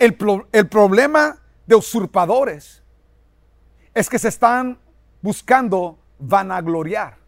El, 0.00 0.18
el 0.50 0.68
problema 0.68 1.38
de 1.64 1.76
usurpadores 1.76 2.82
es 3.94 4.08
que 4.08 4.18
se 4.18 4.28
están 4.28 4.80
buscando 5.22 5.96
vanagloriar. 6.18 7.18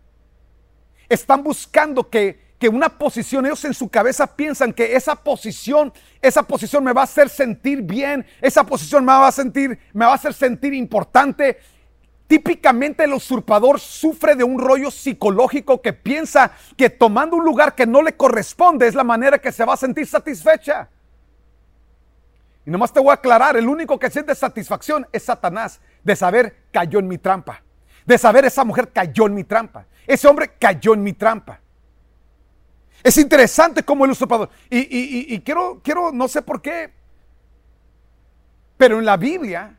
Están 1.08 1.44
buscando 1.44 2.10
que 2.10 2.49
que 2.60 2.68
una 2.68 2.90
posición, 2.90 3.46
ellos 3.46 3.64
en 3.64 3.72
su 3.72 3.88
cabeza 3.88 4.36
piensan 4.36 4.74
que 4.74 4.94
esa 4.94 5.16
posición, 5.16 5.94
esa 6.20 6.42
posición 6.42 6.84
me 6.84 6.92
va 6.92 7.00
a 7.00 7.04
hacer 7.04 7.30
sentir 7.30 7.80
bien, 7.80 8.26
esa 8.42 8.64
posición 8.64 9.02
me 9.02 9.12
va 9.12 9.28
a 9.28 9.32
sentir, 9.32 9.78
me 9.94 10.04
va 10.04 10.12
a 10.12 10.16
hacer 10.16 10.34
sentir 10.34 10.74
importante. 10.74 11.58
Típicamente 12.26 13.04
el 13.04 13.14
usurpador 13.14 13.80
sufre 13.80 14.36
de 14.36 14.44
un 14.44 14.60
rollo 14.60 14.90
psicológico 14.90 15.80
que 15.80 15.94
piensa 15.94 16.52
que 16.76 16.90
tomando 16.90 17.36
un 17.36 17.46
lugar 17.46 17.74
que 17.74 17.86
no 17.86 18.02
le 18.02 18.14
corresponde 18.14 18.86
es 18.86 18.94
la 18.94 19.04
manera 19.04 19.38
que 19.38 19.52
se 19.52 19.64
va 19.64 19.72
a 19.72 19.78
sentir 19.78 20.06
satisfecha. 20.06 20.90
Y 22.66 22.70
nomás 22.70 22.92
te 22.92 23.00
voy 23.00 23.10
a 23.10 23.14
aclarar, 23.14 23.56
el 23.56 23.68
único 23.68 23.98
que 23.98 24.10
siente 24.10 24.34
satisfacción 24.34 25.06
es 25.12 25.22
Satanás 25.22 25.80
de 26.04 26.14
saber 26.14 26.56
cayó 26.70 26.98
en 26.98 27.08
mi 27.08 27.16
trampa. 27.16 27.62
De 28.04 28.18
saber 28.18 28.44
esa 28.44 28.64
mujer 28.64 28.90
cayó 28.92 29.26
en 29.26 29.32
mi 29.32 29.44
trampa. 29.44 29.86
Ese 30.06 30.28
hombre 30.28 30.52
cayó 30.58 30.92
en 30.92 31.02
mi 31.02 31.14
trampa. 31.14 31.60
Es 33.02 33.16
interesante 33.16 33.82
cómo 33.82 34.04
el 34.04 34.10
usurpador. 34.10 34.50
Y, 34.68 35.34
y 35.34 35.40
quiero, 35.40 35.80
quiero, 35.82 36.12
no 36.12 36.28
sé 36.28 36.42
por 36.42 36.60
qué, 36.60 36.92
pero 38.80 38.98
en 38.98 39.04
la 39.04 39.18
Biblia 39.18 39.76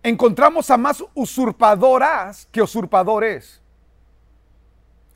encontramos 0.00 0.70
a 0.70 0.76
más 0.76 1.02
usurpadoras 1.14 2.46
que 2.52 2.62
usurpadores. 2.62 3.60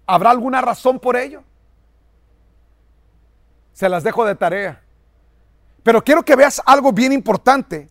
¿Habrá 0.06 0.30
alguna 0.30 0.60
razón 0.60 0.98
por 0.98 1.16
ello? 1.16 1.44
Se 3.72 3.88
las 3.88 4.02
dejo 4.02 4.24
de 4.24 4.34
tarea. 4.34 4.82
Pero 5.84 6.02
quiero 6.02 6.24
que 6.24 6.34
veas 6.34 6.60
algo 6.66 6.92
bien 6.92 7.12
importante. 7.12 7.88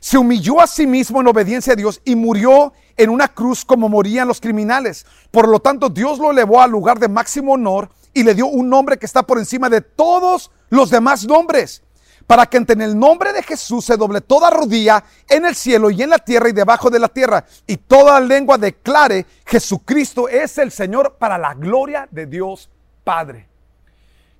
Se 0.00 0.16
humilló 0.16 0.62
a 0.62 0.66
sí 0.66 0.86
mismo 0.86 1.20
en 1.20 1.28
obediencia 1.28 1.74
a 1.74 1.76
Dios 1.76 2.00
y 2.06 2.16
murió 2.16 2.72
en 2.96 3.10
una 3.10 3.28
cruz 3.28 3.66
como 3.66 3.90
morían 3.90 4.28
los 4.28 4.40
criminales. 4.40 5.04
Por 5.30 5.46
lo 5.46 5.60
tanto, 5.60 5.90
Dios 5.90 6.18
lo 6.18 6.30
elevó 6.30 6.62
al 6.62 6.70
lugar 6.70 6.98
de 6.98 7.08
máximo 7.08 7.52
honor 7.52 7.90
y 8.14 8.22
le 8.22 8.34
dio 8.34 8.46
un 8.46 8.68
nombre 8.68 8.98
que 8.98 9.06
está 9.06 9.22
por 9.22 9.38
encima 9.38 9.68
de 9.68 9.80
todos 9.80 10.50
los 10.70 10.90
demás 10.90 11.26
nombres 11.26 11.82
para 12.28 12.44
que 12.44 12.58
en 12.58 12.80
el 12.82 12.96
nombre 12.96 13.32
de 13.32 13.42
Jesús 13.42 13.86
se 13.86 13.96
doble 13.96 14.20
toda 14.20 14.50
rodilla 14.50 15.02
en 15.26 15.46
el 15.46 15.54
cielo 15.54 15.88
y 15.88 16.02
en 16.02 16.10
la 16.10 16.18
tierra 16.18 16.50
y 16.50 16.52
debajo 16.52 16.90
de 16.90 16.98
la 16.98 17.08
tierra, 17.08 17.46
y 17.66 17.78
toda 17.78 18.20
lengua 18.20 18.58
declare 18.58 19.24
Jesucristo 19.46 20.28
es 20.28 20.58
el 20.58 20.70
Señor 20.70 21.16
para 21.18 21.38
la 21.38 21.54
gloria 21.54 22.06
de 22.10 22.26
Dios 22.26 22.68
Padre. 23.02 23.48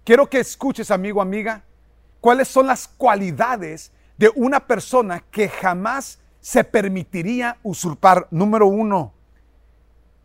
Quiero 0.05 0.29
que 0.29 0.41
escuches, 0.41 0.91
amigo, 0.91 1.23
amiga, 1.23 1.65
cuáles 2.21 2.49
son 2.49 2.67
las 2.67 2.87
cualidades 2.89 3.91
de 4.19 4.31
una 4.35 4.61
persona 4.61 5.25
que 5.31 5.49
jamás 5.49 6.19
se 6.43 6.65
permitiría 6.65 7.57
usurpar. 7.63 8.29
Número 8.31 8.67
uno, 8.67 9.15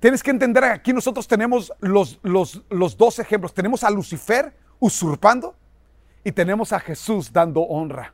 tienes 0.04 0.22
que 0.22 0.32
entender 0.32 0.66
aquí 0.66 0.92
nosotros 0.92 1.26
tenemos 1.26 1.72
los, 1.80 2.20
los, 2.24 2.62
los 2.70 2.98
dos 2.98 3.20
ejemplos. 3.20 3.54
Tenemos 3.54 3.86
a 3.86 3.90
Lucifer 3.90 4.54
usurpando 4.78 5.56
y 6.26 6.34
tenemos 6.34 6.74
a 6.74 6.80
Jesús 6.82 7.32
dando 7.32 7.62
honra. 7.62 8.14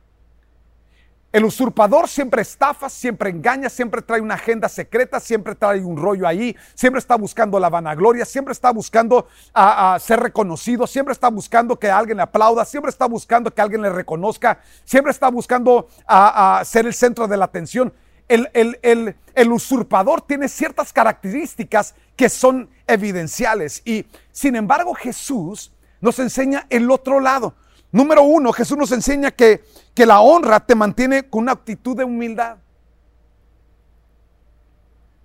El 1.32 1.44
usurpador 1.44 2.06
siempre 2.06 2.42
estafa, 2.42 2.88
siempre 2.88 3.30
engaña, 3.30 3.68
siempre 3.68 4.02
trae 4.02 4.20
una 4.20 4.34
agenda 4.34 4.68
secreta, 4.68 5.18
siempre 5.18 5.56
trae 5.56 5.80
un 5.80 5.96
rollo 5.96 6.28
ahí, 6.28 6.56
siempre 6.74 7.00
está 7.00 7.16
buscando 7.16 7.58
la 7.58 7.68
vanagloria, 7.68 8.24
siempre 8.24 8.52
está 8.52 8.70
buscando 8.70 9.26
a, 9.52 9.98
ser 9.98 10.20
reconocido, 10.20 10.86
siempre 10.86 11.10
está 11.10 11.28
buscando 11.28 11.76
que 11.76 11.90
alguien 11.90 12.18
le 12.18 12.22
aplauda, 12.22 12.64
siempre 12.64 12.90
está 12.90 13.06
buscando 13.06 13.52
que 13.52 13.62
alguien 13.62 13.82
le 13.82 13.90
reconozca, 13.90 14.60
siempre 14.84 15.10
está 15.10 15.28
buscando 15.28 15.88
a, 16.06 16.62
ser 16.64 16.86
el 16.86 16.94
centro 16.94 17.26
de 17.26 17.36
la 17.36 17.46
atención. 17.46 17.92
El, 18.30 19.16
el 19.34 19.52
usurpador 19.52 20.22
tiene 20.22 20.48
ciertas 20.48 20.92
características 20.92 21.94
que 22.14 22.28
son 22.28 22.70
evidenciales 22.86 23.82
y 23.84 24.06
sin 24.30 24.54
embargo 24.54 24.94
Jesús 24.94 25.72
nos 26.00 26.18
enseña 26.18 26.66
el 26.70 26.90
otro 26.90 27.20
lado. 27.20 27.54
Número 27.92 28.22
uno, 28.22 28.52
Jesús 28.52 28.78
nos 28.78 28.92
enseña 28.92 29.30
que, 29.30 29.64
que 29.94 30.06
la 30.06 30.20
honra 30.20 30.60
te 30.60 30.74
mantiene 30.74 31.28
con 31.28 31.42
una 31.42 31.52
actitud 31.52 31.96
de 31.96 32.04
humildad. 32.04 32.58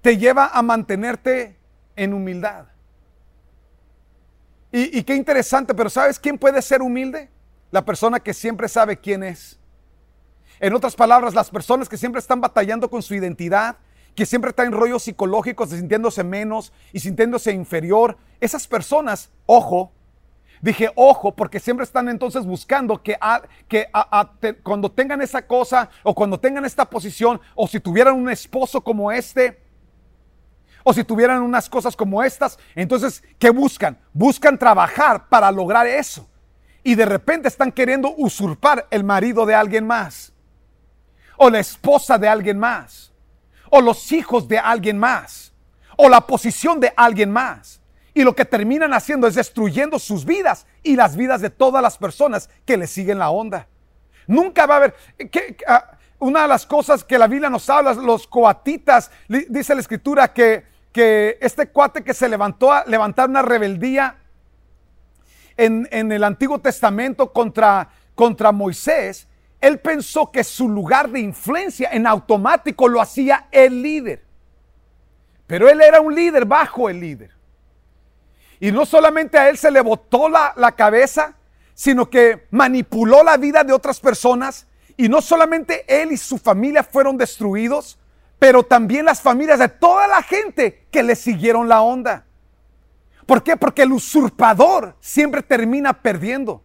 Te 0.02 0.18
lleva 0.18 0.48
a 0.48 0.62
mantenerte 0.62 1.58
en 1.96 2.14
humildad. 2.14 2.66
Y, 4.72 5.00
y, 5.00 5.04
qué 5.04 5.16
interesante, 5.16 5.74
pero 5.74 5.90
¿sabes 5.90 6.20
quién 6.20 6.38
puede 6.38 6.62
ser 6.62 6.82
humilde? 6.82 7.30
La 7.72 7.86
persona 7.86 8.20
que 8.20 8.34
siempre 8.34 8.68
sabe 8.68 8.98
quién 8.98 9.24
es. 9.24 9.60
En 10.60 10.74
otras 10.74 10.96
palabras, 10.96 11.34
las 11.34 11.50
personas 11.50 11.90
que 11.90 11.98
siempre 11.98 12.20
están 12.20 12.42
batallando 12.42 12.90
con 12.90 13.02
su 13.02 13.14
identidad, 13.14 13.78
que 14.16 14.26
siempre 14.26 14.50
están 14.50 14.68
en 14.68 14.72
rollos 14.72 15.04
psicológicos, 15.04 15.70
sintiéndose 15.70 16.24
menos 16.24 16.72
y 16.94 17.00
sintiéndose 17.00 17.52
inferior, 17.52 18.18
esas 18.40 18.68
personas, 18.68 19.30
ojo, 19.46 19.92
Dije, 20.62 20.90
ojo, 20.96 21.36
porque 21.36 21.60
siempre 21.60 21.84
están 21.84 22.08
entonces 22.10 22.46
buscando 22.46 23.04
que, 23.04 23.18
que 23.68 23.88
cuando 24.64 24.90
tengan 24.90 25.22
esa 25.22 25.46
cosa 25.46 25.90
o 26.02 26.16
cuando 26.16 26.40
tengan 26.40 26.66
esta 26.66 26.90
posición 26.90 27.42
o 27.56 27.68
si 27.68 27.80
tuvieran 27.80 28.16
un 28.16 28.30
esposo 28.30 28.82
como 28.82 29.12
este 29.12 29.62
o 30.84 30.94
si 30.94 31.04
tuvieran 31.04 31.42
unas 31.42 31.70
cosas 31.70 31.96
como 31.96 32.24
estas, 32.24 32.58
entonces, 32.74 33.24
¿qué 33.38 33.50
buscan? 33.50 34.00
Buscan 34.14 34.58
trabajar 34.58 35.28
para 35.28 35.52
lograr 35.52 35.88
eso. 35.88 36.28
Y 36.84 36.96
de 36.96 37.06
repente 37.06 37.48
están 37.48 37.72
queriendo 37.72 38.14
usurpar 38.18 38.88
el 38.92 39.04
marido 39.04 39.46
de 39.46 39.56
alguien 39.56 39.86
más 39.86 40.35
o 41.38 41.50
la 41.50 41.60
esposa 41.60 42.18
de 42.18 42.28
alguien 42.28 42.58
más 42.58 43.12
o 43.70 43.82
los 43.82 44.12
hijos 44.12 44.48
de 44.48 44.58
alguien 44.58 44.98
más 44.98 45.54
o 45.98 46.10
la 46.10 46.22
posición 46.22 46.80
de 46.80 46.94
alguien 46.96 47.32
más. 47.32 47.82
Y 48.14 48.24
lo 48.24 48.36
que 48.36 48.46
terminan 48.46 48.94
haciendo 48.94 49.28
es 49.28 49.36
destruyendo 49.36 50.00
sus 50.00 50.24
vidas 50.26 50.66
y 50.84 50.96
las 50.96 51.16
vidas 51.16 51.42
de 51.42 51.50
todas 51.50 51.82
las 51.82 51.98
personas 51.98 52.50
que 52.66 52.78
le 52.78 52.88
siguen 52.88 53.20
la 53.20 53.30
onda. 53.30 53.68
Nunca 54.28 54.66
va 54.66 54.76
a 54.76 54.78
haber... 54.78 54.96
Ah, 55.68 55.92
una 56.18 56.44
de 56.44 56.48
las 56.48 56.66
cosas 56.66 57.04
que 57.04 57.18
la 57.18 57.28
Biblia 57.28 57.50
nos 57.50 57.70
habla, 57.70 57.94
los 57.94 58.26
coatitas, 58.26 59.12
dice 59.28 59.76
la 59.76 59.82
escritura 59.82 60.34
que, 60.34 60.64
que 60.92 61.38
este 61.42 61.68
cuate 61.68 62.04
que 62.04 62.14
se 62.14 62.30
levantó 62.30 62.72
a 62.72 62.86
levantar 62.86 63.30
una 63.30 63.42
rebeldía 63.42 64.16
en, 65.58 65.88
en 65.92 66.12
el 66.12 66.24
Antiguo 66.24 66.60
Testamento 66.60 67.34
contra, 67.34 67.90
contra 68.16 68.54
Moisés, 68.54 69.28
él 69.66 69.80
pensó 69.80 70.32
que 70.32 70.44
su 70.44 70.70
lugar 70.70 71.10
de 71.10 71.20
influencia 71.20 71.90
en 71.92 72.06
automático 72.06 72.88
lo 72.88 73.02
hacía 73.02 73.48
el 73.52 73.82
líder. 73.82 74.24
Pero 75.48 75.68
él 75.68 75.82
era 75.82 76.02
un 76.02 76.14
líder 76.14 76.46
bajo 76.46 76.88
el 76.88 77.00
líder. 77.00 77.32
Y 78.60 78.72
no 78.72 78.86
solamente 78.86 79.40
a 79.40 79.50
él 79.50 79.58
se 79.58 79.72
le 79.72 79.82
botó 79.82 80.30
la, 80.30 80.54
la 80.56 80.74
cabeza, 80.74 81.36
sino 81.74 82.12
que 82.12 82.46
manipuló 82.52 83.24
la 83.24 83.38
vida 83.38 83.64
de 83.64 83.74
otras 83.74 84.00
personas. 84.00 84.68
Y 84.98 85.10
no 85.10 85.20
solamente 85.20 85.84
él 85.88 86.12
y 86.12 86.18
su 86.18 86.38
familia 86.38 86.84
fueron 86.84 87.18
destruidos, 87.18 87.98
pero 88.38 88.62
también 88.62 89.06
las 89.06 89.20
familias 89.20 89.58
de 89.58 89.70
toda 89.70 90.08
la 90.08 90.22
gente 90.22 90.86
que 90.92 91.02
le 91.02 91.16
siguieron 91.16 91.68
la 91.68 91.82
onda. 91.82 92.26
¿Por 93.26 93.42
qué? 93.42 93.58
Porque 93.58 93.82
el 93.82 93.94
usurpador 93.94 94.96
siempre 95.00 95.42
termina 95.42 96.04
perdiendo. 96.04 96.65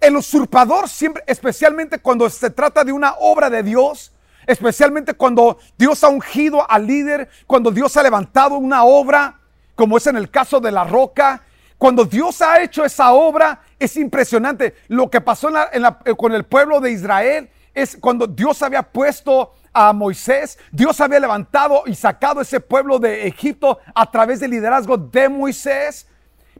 El 0.00 0.16
usurpador 0.16 0.88
siempre, 0.88 1.22
especialmente 1.26 1.98
cuando 1.98 2.28
se 2.28 2.50
trata 2.50 2.84
de 2.84 2.92
una 2.92 3.14
obra 3.18 3.50
de 3.50 3.62
Dios, 3.62 4.12
especialmente 4.46 5.14
cuando 5.14 5.58
Dios 5.76 6.02
ha 6.04 6.08
ungido 6.08 6.68
al 6.70 6.86
líder, 6.86 7.28
cuando 7.46 7.70
Dios 7.70 7.96
ha 7.96 8.02
levantado 8.02 8.56
una 8.56 8.84
obra, 8.84 9.40
como 9.74 9.96
es 9.96 10.06
en 10.06 10.16
el 10.16 10.30
caso 10.30 10.60
de 10.60 10.72
la 10.72 10.84
roca. 10.84 11.42
Cuando 11.78 12.04
Dios 12.04 12.40
ha 12.40 12.62
hecho 12.62 12.84
esa 12.84 13.12
obra, 13.12 13.60
es 13.78 13.96
impresionante. 13.96 14.74
Lo 14.88 15.10
que 15.10 15.20
pasó 15.20 15.50
eh, 15.50 16.14
con 16.16 16.32
el 16.32 16.44
pueblo 16.44 16.80
de 16.80 16.92
Israel 16.92 17.50
es 17.74 17.96
cuando 18.00 18.26
Dios 18.26 18.62
había 18.62 18.82
puesto 18.82 19.52
a 19.74 19.92
Moisés, 19.92 20.58
Dios 20.72 20.98
había 21.02 21.20
levantado 21.20 21.82
y 21.84 21.94
sacado 21.94 22.40
ese 22.40 22.60
pueblo 22.60 22.98
de 22.98 23.26
Egipto 23.26 23.78
a 23.94 24.10
través 24.10 24.40
del 24.40 24.52
liderazgo 24.52 24.96
de 24.96 25.28
Moisés. 25.28 26.06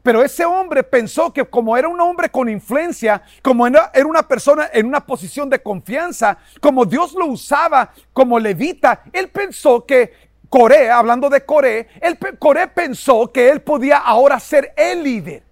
Pero 0.07 0.23
ese 0.23 0.45
hombre 0.45 0.85
pensó 0.85 1.33
que 1.33 1.45
como 1.47 1.77
era 1.77 1.89
un 1.89 2.01
hombre 2.01 2.29
con 2.29 2.49
influencia, 2.49 3.25
como 3.43 3.67
era, 3.67 3.91
una 4.07 4.23
persona 4.23 4.71
en 4.73 4.87
una 4.87 5.05
posición 5.05 5.51
de 5.51 5.61
confianza, 5.61 6.39
como 6.61 6.85
Dios 6.85 7.13
lo 7.15 7.27
usaba 7.27 7.93
como 8.13 8.39
levita, 8.39 9.03
él 9.13 9.31
pensó 9.31 9.85
que 9.85 10.13
Coré, 10.49 10.93
hablando 10.93 11.29
de 11.29 11.45
Coré, 11.45 11.89
el, 12.01 12.17
Coré 12.39 12.69
pensó 12.69 13.33
que 13.33 13.49
él 13.49 13.63
podía 13.63 13.99
ahora 13.99 14.39
ser 14.39 14.73
el 14.77 15.03
líder 15.03 15.43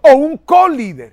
o 0.00 0.14
un 0.14 0.38
co-líder. 0.38 1.12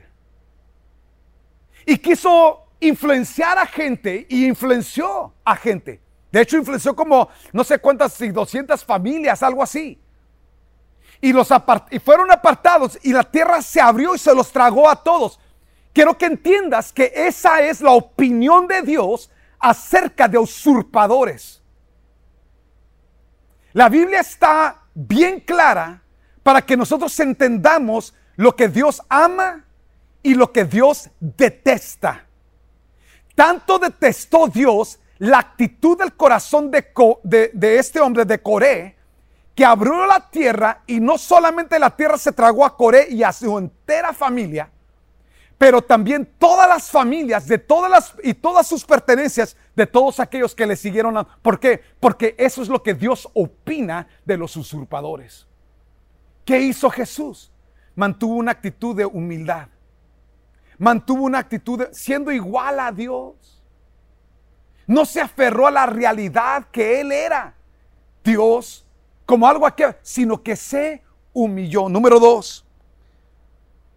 Y 1.85 1.97
quiso 1.97 2.67
influenciar 2.79 3.57
a 3.57 3.65
gente 3.65 4.25
y 4.29 4.45
influenció 4.45 5.33
a 5.43 5.57
gente. 5.57 5.99
De 6.31 6.39
hecho, 6.39 6.55
influenció 6.55 6.95
como 6.95 7.27
no 7.51 7.65
sé 7.65 7.79
cuántas, 7.79 8.17
200 8.17 8.85
familias, 8.85 9.43
algo 9.43 9.61
así. 9.61 9.99
Y, 11.21 11.33
los 11.33 11.49
y 11.91 11.99
fueron 11.99 12.31
apartados 12.31 12.99
y 13.01 13.13
la 13.13 13.23
tierra 13.23 13.61
se 13.61 13.81
abrió 13.81 14.15
y 14.15 14.19
se 14.19 14.33
los 14.33 14.51
tragó 14.51 14.89
a 14.89 15.01
todos. 15.01 15.39
Quiero 15.93 16.17
que 16.17 16.25
entiendas 16.25 16.91
que 16.91 17.11
esa 17.15 17.61
es 17.61 17.81
la 17.81 17.91
opinión 17.91 18.67
de 18.67 18.81
Dios 18.81 19.29
acerca 19.59 20.27
de 20.27 20.37
usurpadores. 20.37 21.61
La 23.73 23.89
Biblia 23.89 24.19
está 24.19 24.83
bien 24.93 25.39
clara 25.39 26.01
para 26.43 26.61
que 26.61 26.77
nosotros 26.77 27.19
entendamos 27.19 28.13
lo 28.35 28.55
que 28.55 28.67
Dios 28.67 29.01
ama 29.09 29.65
y 30.21 30.33
lo 30.33 30.51
que 30.51 30.65
Dios 30.65 31.09
detesta. 31.19 32.25
Tanto 33.35 33.79
detestó 33.79 34.47
Dios 34.47 34.99
la 35.17 35.39
actitud 35.39 35.97
del 35.97 36.13
corazón 36.13 36.71
de, 36.71 36.85
de, 37.53 37.77
este 37.77 37.99
hombre 37.99 38.25
de 38.25 38.41
Coré, 38.41 38.94
que 39.55 39.63
abrió 39.63 40.05
la 40.05 40.29
tierra 40.29 40.83
y 40.85 40.99
no 40.99 41.17
solamente 41.17 41.79
la 41.79 41.95
tierra 41.95 42.17
se 42.17 42.33
tragó 42.33 42.65
a 42.65 42.75
Coré 42.75 43.07
y 43.09 43.23
a 43.23 43.31
su 43.31 43.57
entera 43.57 44.13
familia, 44.13 44.69
pero 45.57 45.81
también 45.81 46.29
todas 46.37 46.67
las 46.67 46.91
familias 46.91 47.47
de 47.47 47.57
todas 47.57 47.89
las 47.89 48.13
y 48.21 48.33
todas 48.33 48.67
sus 48.67 48.83
pertenencias 48.83 49.55
de 49.73 49.87
todos 49.87 50.19
aquellos 50.19 50.53
que 50.53 50.65
le 50.65 50.75
siguieron. 50.75 51.17
A, 51.17 51.23
¿Por 51.23 51.59
qué? 51.61 51.81
Porque 52.01 52.35
eso 52.37 52.61
es 52.61 52.67
lo 52.67 52.83
que 52.83 52.93
Dios 52.93 53.29
opina 53.33 54.07
de 54.25 54.35
los 54.35 54.57
usurpadores. 54.57 55.47
¿Qué 56.43 56.59
hizo 56.59 56.89
Jesús? 56.89 57.51
Mantuvo 57.95 58.35
una 58.35 58.51
actitud 58.51 58.93
de 58.93 59.05
humildad. 59.05 59.69
Mantuvo 60.77 61.23
una 61.23 61.39
actitud 61.39 61.79
de, 61.79 61.93
siendo 61.93 62.29
igual 62.29 62.77
a 62.81 62.91
Dios. 62.91 63.63
No 64.85 65.05
se 65.05 65.21
aferró 65.21 65.67
a 65.67 65.71
la 65.71 65.85
realidad 65.85 66.67
que 66.71 66.99
él 66.99 67.13
era. 67.13 67.55
Dios 68.21 68.84
como 69.25 69.47
algo 69.47 69.65
aquí, 69.65 69.83
sino 70.01 70.41
que 70.41 70.55
se 70.55 71.03
humilló. 71.33 71.89
Número 71.89 72.19
dos, 72.19 72.65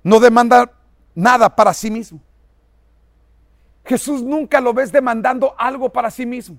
no 0.02 0.20
demanda 0.20 0.72
nada 1.14 1.54
para 1.54 1.74
sí 1.74 1.90
mismo. 1.90 2.20
Jesús 3.84 4.22
nunca 4.22 4.60
lo 4.60 4.74
ves 4.74 4.92
demandando 4.92 5.54
algo 5.58 5.90
para 5.90 6.10
sí 6.10 6.26
mismo. 6.26 6.58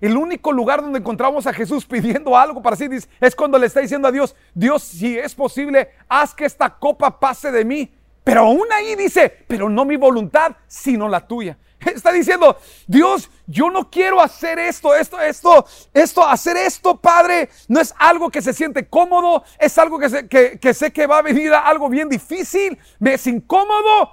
El 0.00 0.16
único 0.16 0.50
lugar 0.50 0.80
donde 0.80 0.98
encontramos 0.98 1.46
a 1.46 1.52
Jesús 1.52 1.84
pidiendo 1.84 2.36
algo 2.36 2.62
para 2.62 2.74
sí 2.74 2.88
es 3.20 3.36
cuando 3.36 3.58
le 3.58 3.66
está 3.66 3.80
diciendo 3.80 4.08
a 4.08 4.12
Dios, 4.12 4.34
Dios, 4.54 4.82
si 4.82 5.18
es 5.18 5.34
posible, 5.34 5.90
haz 6.08 6.34
que 6.34 6.46
esta 6.46 6.78
copa 6.78 7.20
pase 7.20 7.52
de 7.52 7.64
mí. 7.66 7.92
Pero 8.24 8.40
aún 8.40 8.64
ahí 8.72 8.96
dice, 8.96 9.44
pero 9.46 9.68
no 9.68 9.84
mi 9.84 9.96
voluntad, 9.96 10.56
sino 10.66 11.08
la 11.08 11.26
tuya. 11.26 11.58
Está 11.86 12.12
diciendo, 12.12 12.58
Dios, 12.86 13.30
yo 13.46 13.70
no 13.70 13.90
quiero 13.90 14.20
hacer 14.20 14.58
esto, 14.58 14.94
esto, 14.94 15.18
esto, 15.20 15.64
esto, 15.94 16.26
hacer 16.26 16.56
esto, 16.58 16.96
Padre, 16.96 17.48
no 17.68 17.80
es 17.80 17.94
algo 17.98 18.30
que 18.30 18.42
se 18.42 18.52
siente 18.52 18.86
cómodo, 18.86 19.44
es 19.58 19.76
algo 19.78 19.98
que, 19.98 20.74
sé 20.74 20.92
que 20.92 21.06
va 21.06 21.18
a 21.18 21.22
venir 21.22 21.52
a 21.52 21.66
algo 21.66 21.88
bien 21.88 22.08
difícil, 22.08 22.78
me 22.98 23.14
es 23.14 23.26
incómodo, 23.26 24.12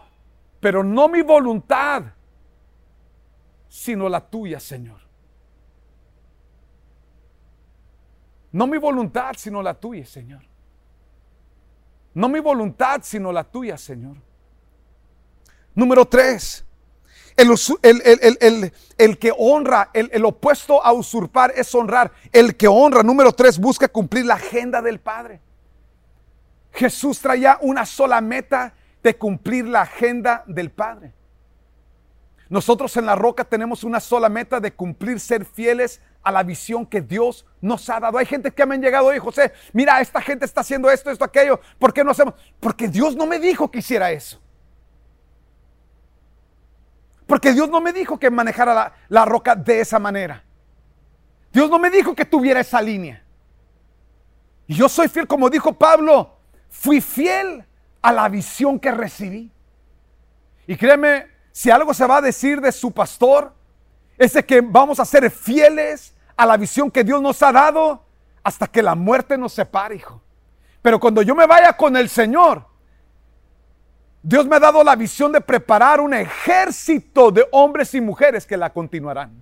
pero 0.62 0.84
no 0.84 1.10
mi 1.10 1.22
voluntad, 1.22 2.04
sino 3.68 4.08
la 4.08 4.22
tuya, 4.22 4.60
Señor. 4.60 5.02
No 8.54 8.66
mi 8.66 8.78
voluntad, 8.78 9.34
sino 9.38 9.62
la 9.62 9.74
tuya, 9.74 10.06
Señor. 10.06 10.42
No 12.14 12.30
mi 12.30 12.40
voluntad, 12.40 13.02
sino 13.04 13.32
la 13.32 13.44
tuya, 13.44 13.78
Señor. 13.78 14.16
Número 15.76 16.06
tres. 16.06 16.67
El, 17.38 19.20
que 19.20 19.32
honra, 19.38 19.92
el, 19.94 20.26
opuesto 20.26 20.84
a 20.84 20.92
usurpar 20.92 21.54
es 21.56 21.74
honrar. 21.76 22.12
El 22.34 22.58
que 22.58 22.68
honra, 22.68 23.04
número 23.04 23.32
tres, 23.32 23.60
busca 23.60 23.88
cumplir 23.88 24.26
la 24.26 24.34
agenda 24.34 24.82
del 24.82 25.00
Padre. 25.00 25.40
Jesús 26.72 27.20
traía 27.20 27.60
una 27.62 27.86
sola 27.86 28.22
meta 28.22 28.74
de 29.04 29.16
cumplir 29.16 29.66
la 29.66 29.82
agenda 29.82 30.44
del 30.48 30.72
Padre. 30.72 31.14
Nosotros 32.50 32.98
en 32.98 33.06
la 33.06 33.16
roca 33.16 33.44
tenemos 33.44 33.84
una 33.84 34.00
sola 34.00 34.30
meta 34.30 34.60
de 34.60 34.74
cumplir, 34.74 35.20
ser 35.20 35.46
fieles 35.46 36.02
a 36.24 36.32
la 36.32 36.44
visión 36.44 36.86
que 36.86 37.02
Dios 37.02 37.46
nos 37.62 37.88
ha 37.90 38.00
dado. 38.00 38.18
Hay 38.18 38.26
gente 38.26 38.52
que 38.52 38.66
me 38.66 38.76
han 38.76 38.82
llegado 38.82 39.08
hoy, 39.08 39.20
José, 39.20 39.54
mira, 39.74 40.02
esta 40.02 40.22
gente 40.22 40.46
está 40.46 40.62
haciendo 40.62 40.90
esto, 40.90 41.12
esto, 41.12 41.24
aquello. 41.24 41.60
¿Por 41.78 41.94
qué 41.94 42.04
no 42.04 42.12
hacemos? 42.12 42.34
Porque 42.60 42.88
Dios 42.88 43.16
no 43.16 43.28
me 43.28 43.38
dijo 43.38 43.70
que 43.70 43.80
hiciera 43.80 44.12
eso. 44.12 44.42
Porque 47.28 47.54
Dios 47.54 47.70
no 47.70 47.82
me 47.82 47.92
dijo 47.92 48.18
que 48.18 48.32
manejara 48.32 48.94
la, 49.10 49.26
roca 49.26 49.56
de 49.56 49.82
esa 49.82 50.00
manera. 50.00 50.44
Dios 51.52 51.70
no 51.70 51.78
me 51.78 51.92
dijo 51.92 52.16
que 52.16 52.26
tuviera 52.26 52.62
esa 52.62 52.82
línea. 52.82 53.22
Y 54.66 54.76
yo 54.76 54.88
soy 54.88 55.10
fiel, 55.10 55.28
como 55.28 55.50
dijo 55.50 55.74
Pablo, 55.74 56.38
fui 56.70 57.02
fiel 57.02 57.66
a 58.02 58.12
la 58.14 58.30
visión 58.30 58.80
que 58.80 58.92
recibí. 58.92 59.52
Y 60.66 60.78
créeme, 60.78 61.28
si 61.52 61.70
algo 61.70 61.94
se 61.94 62.06
va 62.06 62.18
a 62.18 62.22
decir 62.22 62.62
de 62.62 62.72
su 62.72 62.92
pastor, 62.92 63.54
es 64.18 64.34
de 64.34 64.46
que 64.46 64.62
vamos 64.62 65.00
a 65.00 65.06
ser 65.06 65.30
fieles 65.30 66.16
a 66.38 66.46
la 66.46 66.56
visión 66.56 66.90
que 66.90 67.04
Dios 67.04 67.22
nos 67.22 67.44
ha 67.44 67.52
dado 67.52 68.04
hasta 68.44 68.68
que 68.68 68.82
la 68.82 68.96
muerte 68.96 69.38
nos 69.38 69.52
separe, 69.52 69.96
hijo. 69.96 70.22
Pero 70.82 71.00
cuando 71.00 71.22
yo 71.22 71.36
me 71.36 71.46
vaya 71.46 71.74
con 71.74 71.98
el 71.98 72.08
Señor, 72.08 72.66
Dios 74.28 74.46
me 74.46 74.58
ha 74.58 74.60
dado 74.60 74.84
la 74.84 74.98
visión 74.98 75.32
de 75.32 75.40
preparar 75.40 76.02
un 76.02 76.14
ejército 76.14 77.32
de 77.32 77.48
hombres 77.50 77.94
y 77.94 78.02
mujeres 78.02 78.46
que 78.46 78.58
la 78.58 78.74
continuarán. 78.74 79.42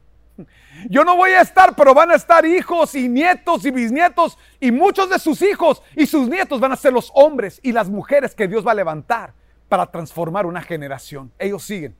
Yo 0.87 1.03
no 1.03 1.15
voy 1.15 1.31
a 1.31 1.41
estar, 1.41 1.75
pero 1.75 1.95
van 1.95 2.11
a 2.11 2.13
estar 2.13 2.45
hijos 2.45 2.93
y 2.93 3.09
nietos 3.09 3.65
y 3.65 3.71
bisnietos 3.71 4.37
y 4.59 4.71
muchos 4.71 5.09
de 5.09 5.17
sus 5.17 5.41
hijos 5.41 5.81
y 5.95 6.05
sus 6.05 6.29
nietos 6.29 6.59
van 6.59 6.71
a 6.71 6.75
ser 6.75 6.93
los 6.93 7.09
hombres 7.15 7.59
y 7.63 7.71
las 7.71 7.89
mujeres 7.89 8.35
que 8.35 8.47
Dios 8.47 8.63
va 8.63 8.73
a 8.73 8.75
levantar 8.75 9.33
para 9.69 9.87
transformar 9.87 10.45
una 10.45 10.61
generación. 10.61 11.31
Ellos 11.39 11.63
siguen, 11.63 11.95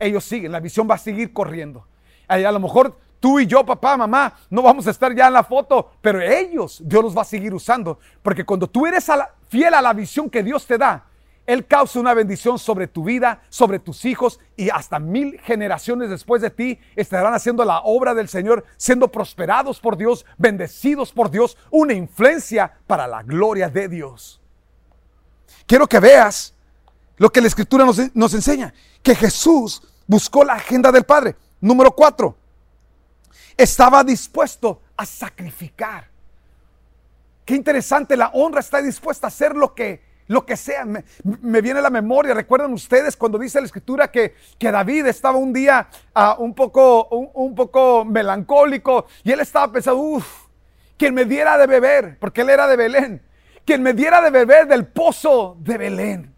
ellos 0.00 0.24
siguen, 0.24 0.52
la 0.52 0.60
visión 0.60 0.88
va 0.90 0.94
a 0.94 0.98
seguir 0.98 1.34
corriendo. 1.34 1.86
A 2.28 2.38
lo 2.38 2.60
mejor 2.60 2.98
tú 3.20 3.40
y 3.40 3.46
yo, 3.46 3.62
papá, 3.62 3.94
mamá, 3.98 4.38
no 4.48 4.62
vamos 4.62 4.86
a 4.86 4.90
estar 4.90 5.14
ya 5.14 5.26
en 5.26 5.34
la 5.34 5.44
foto, 5.44 5.92
pero 6.00 6.18
ellos, 6.22 6.80
Dios 6.82 7.04
los 7.04 7.14
va 7.14 7.20
a 7.20 7.26
seguir 7.26 7.52
usando. 7.52 7.98
Porque 8.22 8.42
cuando 8.42 8.66
tú 8.66 8.86
eres 8.86 9.06
fiel 9.50 9.74
a 9.74 9.82
la 9.82 9.92
visión 9.92 10.30
que 10.30 10.42
Dios 10.42 10.66
te 10.66 10.78
da, 10.78 11.11
él 11.46 11.66
causa 11.66 11.98
una 11.98 12.14
bendición 12.14 12.58
sobre 12.58 12.86
tu 12.86 13.04
vida, 13.04 13.42
sobre 13.48 13.80
tus 13.80 14.04
hijos 14.04 14.38
y 14.56 14.70
hasta 14.70 15.00
mil 15.00 15.40
generaciones 15.40 16.08
después 16.08 16.40
de 16.40 16.50
ti 16.50 16.78
estarán 16.94 17.34
haciendo 17.34 17.64
la 17.64 17.80
obra 17.80 18.14
del 18.14 18.28
Señor, 18.28 18.64
siendo 18.76 19.08
prosperados 19.08 19.80
por 19.80 19.96
Dios, 19.96 20.24
bendecidos 20.38 21.12
por 21.12 21.30
Dios, 21.30 21.56
una 21.70 21.94
influencia 21.94 22.78
para 22.86 23.08
la 23.08 23.22
gloria 23.22 23.68
de 23.68 23.88
Dios. 23.88 24.40
Quiero 25.66 25.88
que 25.88 25.98
veas 25.98 26.54
lo 27.16 27.30
que 27.30 27.40
la 27.40 27.48
Escritura 27.48 27.84
nos, 27.84 28.14
nos 28.14 28.34
enseña, 28.34 28.72
que 29.02 29.14
Jesús 29.14 29.82
buscó 30.06 30.44
la 30.44 30.54
agenda 30.54 30.92
del 30.92 31.04
Padre. 31.04 31.34
Número 31.60 31.92
cuatro, 31.92 32.36
estaba 33.56 34.04
dispuesto 34.04 34.80
a 34.96 35.04
sacrificar. 35.04 36.08
Qué 37.44 37.56
interesante, 37.56 38.16
la 38.16 38.28
honra 38.28 38.60
está 38.60 38.80
dispuesta 38.80 39.26
a 39.26 39.28
hacer 39.28 39.56
lo 39.56 39.74
que 39.74 40.11
lo 40.26 40.46
que 40.46 40.56
sea. 40.56 40.84
Me, 40.84 41.60
viene 41.60 41.78
a 41.80 41.82
la 41.82 41.90
memoria, 41.90 42.34
recuerdan 42.34 42.72
ustedes 42.72 43.16
cuando 43.16 43.38
dice 43.38 43.60
la 43.60 43.66
escritura 43.66 44.10
que, 44.10 44.34
que 44.58 44.70
David 44.70 45.06
estaba 45.06 45.38
un 45.38 45.52
día 45.52 45.88
ah, 46.14 46.36
un, 46.38 46.54
poco, 46.54 47.08
un, 47.08 47.54
poco 47.54 48.04
melancólico 48.04 49.06
y 49.24 49.32
él 49.32 49.40
estaba 49.40 49.70
pensando, 49.72 50.00
uff, 50.00 50.46
quien 50.96 51.14
me 51.14 51.24
diera 51.24 51.58
de 51.58 51.66
beber, 51.66 52.18
porque 52.18 52.42
él 52.42 52.50
era 52.50 52.66
de 52.66 52.76
Belén, 52.76 53.22
quien 53.64 53.82
me 53.82 53.92
diera 53.92 54.20
de 54.20 54.30
beber 54.30 54.66
del 54.66 54.86
pozo 54.86 55.56
de 55.60 55.78
Belén. 55.78 56.34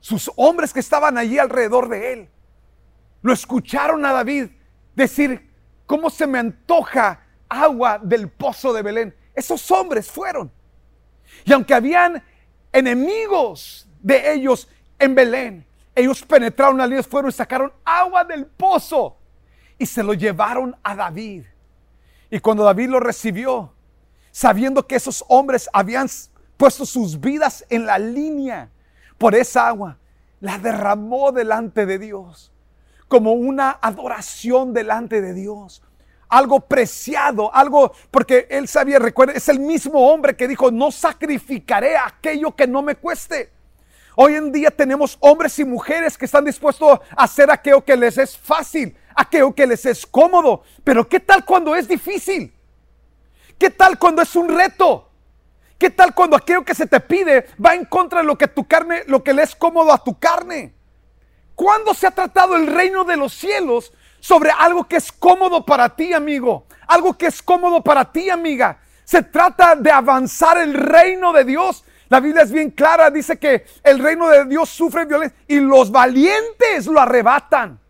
Sus 0.00 0.30
hombres 0.36 0.72
que 0.72 0.80
estaban 0.80 1.18
allí 1.18 1.38
alrededor 1.38 1.88
de 1.88 2.12
él, 2.12 2.28
lo 3.22 3.32
escucharon 3.32 4.04
a 4.06 4.12
David 4.12 4.48
decir, 4.94 5.50
¿cómo 5.86 6.08
se 6.08 6.26
me 6.26 6.38
antoja 6.38 7.26
agua 7.48 7.98
del 8.02 8.28
pozo 8.28 8.72
de 8.72 8.82
Belén? 8.82 9.14
Esos 9.34 9.70
hombres 9.70 10.10
fueron. 10.10 10.50
Y 11.44 11.52
aunque 11.52 11.74
habían 11.74 12.22
enemigos 12.72 13.88
de 14.00 14.32
ellos 14.32 14.68
en 14.98 15.14
Belén. 15.14 15.66
Ellos 15.94 16.22
penetraron 16.22 16.80
al 16.80 16.90
Dios, 16.90 17.06
fueron 17.06 17.30
y 17.30 17.32
sacaron 17.32 17.72
agua 17.84 18.24
del 18.24 18.46
pozo 18.46 19.16
y 19.78 19.86
se 19.86 20.02
lo 20.02 20.14
llevaron 20.14 20.76
a 20.82 20.94
David. 20.94 21.44
Y 22.30 22.38
cuando 22.38 22.64
David 22.64 22.90
lo 22.90 23.00
recibió, 23.00 23.72
sabiendo 24.30 24.86
que 24.86 24.96
esos 24.96 25.24
hombres 25.28 25.68
habían 25.72 26.08
puesto 26.56 26.86
sus 26.86 27.18
vidas 27.18 27.64
en 27.68 27.86
la 27.86 27.98
línea 27.98 28.70
por 29.18 29.34
esa 29.34 29.68
agua, 29.68 29.98
la 30.40 30.58
derramó 30.58 31.32
delante 31.32 31.86
de 31.86 31.98
Dios 31.98 32.52
como 33.10 33.32
una 33.32 33.76
adoración 33.82 34.72
delante 34.72 35.20
de 35.20 35.34
Dios 35.34 35.82
algo 36.30 36.60
preciado, 36.60 37.52
algo, 37.54 37.92
porque 38.10 38.46
él 38.48 38.68
sabía, 38.68 38.98
recuerda, 38.98 39.34
es 39.34 39.48
el 39.48 39.58
mismo 39.58 40.10
hombre 40.10 40.36
que 40.36 40.48
dijo, 40.48 40.70
no 40.70 40.90
sacrificaré 40.92 41.96
aquello 41.96 42.54
que 42.54 42.66
no 42.66 42.80
me 42.80 42.94
cueste. 42.94 43.50
Hoy 44.14 44.34
en 44.34 44.52
día 44.52 44.70
tenemos 44.70 45.18
hombres 45.20 45.58
y 45.58 45.64
mujeres 45.64 46.16
que 46.16 46.24
están 46.24 46.44
dispuestos 46.44 47.00
a 47.16 47.24
hacer 47.24 47.50
aquello 47.50 47.84
que 47.84 47.96
les 47.96 48.16
es 48.16 48.38
fácil, 48.38 48.96
aquello 49.14 49.52
que 49.54 49.66
les 49.66 49.84
es 49.86 50.06
cómodo. 50.06 50.62
Pero 50.84 51.08
¿qué 51.08 51.20
tal 51.20 51.44
cuando 51.44 51.74
es 51.74 51.88
difícil? 51.88 52.52
¿Qué 53.58 53.70
tal 53.70 53.98
cuando 53.98 54.22
es 54.22 54.34
un 54.36 54.48
reto? 54.48 55.08
¿Qué 55.78 55.90
tal 55.90 56.14
cuando 56.14 56.36
aquello 56.36 56.64
que 56.64 56.74
se 56.74 56.86
te 56.86 57.00
pide 57.00 57.46
va 57.64 57.74
en 57.74 57.86
contra 57.86 58.20
de 58.20 58.26
lo 58.26 58.36
que 58.36 58.48
tu 58.48 58.66
carne, 58.66 59.02
lo 59.06 59.24
que 59.24 59.32
le 59.32 59.42
es 59.42 59.54
cómodo 59.54 59.92
a 59.92 60.02
tu 60.02 60.18
carne? 60.18 60.74
¿Cuándo 61.54 61.94
se 61.94 62.06
ha 62.06 62.10
tratado 62.10 62.56
el 62.56 62.66
reino 62.66 63.04
de 63.04 63.16
los 63.16 63.32
cielos 63.32 63.92
sobre 64.20 64.50
algo 64.50 64.84
que 64.84 64.96
es 64.96 65.10
cómodo 65.10 65.64
para 65.64 65.88
ti, 65.88 66.12
amigo. 66.12 66.66
Algo 66.86 67.16
que 67.16 67.26
es 67.26 67.42
cómodo 67.42 67.82
para 67.82 68.10
ti, 68.10 68.30
amiga. 68.30 68.78
Se 69.04 69.22
trata 69.22 69.74
de 69.74 69.90
avanzar 69.90 70.58
el 70.58 70.74
reino 70.74 71.32
de 71.32 71.44
Dios. 71.44 71.84
La 72.08 72.20
Biblia 72.20 72.42
es 72.42 72.52
bien 72.52 72.70
clara, 72.70 73.10
dice 73.10 73.38
que 73.38 73.64
el 73.82 73.98
reino 73.98 74.28
de 74.28 74.44
Dios 74.44 74.68
sufre 74.68 75.04
violencia 75.04 75.36
y 75.48 75.60
los 75.60 75.90
valientes 75.90 76.86
lo 76.86 77.00
arrebatan. 77.00 77.80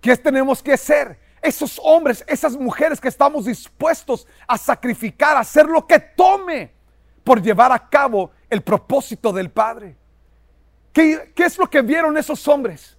¿Qué 0.00 0.16
tenemos 0.16 0.62
que 0.62 0.76
ser? 0.76 1.18
Esos 1.42 1.80
hombres, 1.82 2.24
esas 2.26 2.56
mujeres 2.56 3.00
que 3.00 3.08
estamos 3.08 3.44
dispuestos 3.44 4.26
a 4.46 4.56
sacrificar, 4.56 5.36
a 5.36 5.40
hacer 5.40 5.66
lo 5.66 5.86
que 5.86 5.98
tome 5.98 6.72
por 7.22 7.42
llevar 7.42 7.72
a 7.72 7.88
cabo 7.88 8.30
el 8.48 8.62
propósito 8.62 9.32
del 9.32 9.50
Padre. 9.50 9.96
¿Qué, 10.92 11.32
¿Qué 11.34 11.44
es 11.44 11.58
lo 11.58 11.68
que 11.68 11.82
vieron 11.82 12.16
esos 12.16 12.46
hombres? 12.46 12.93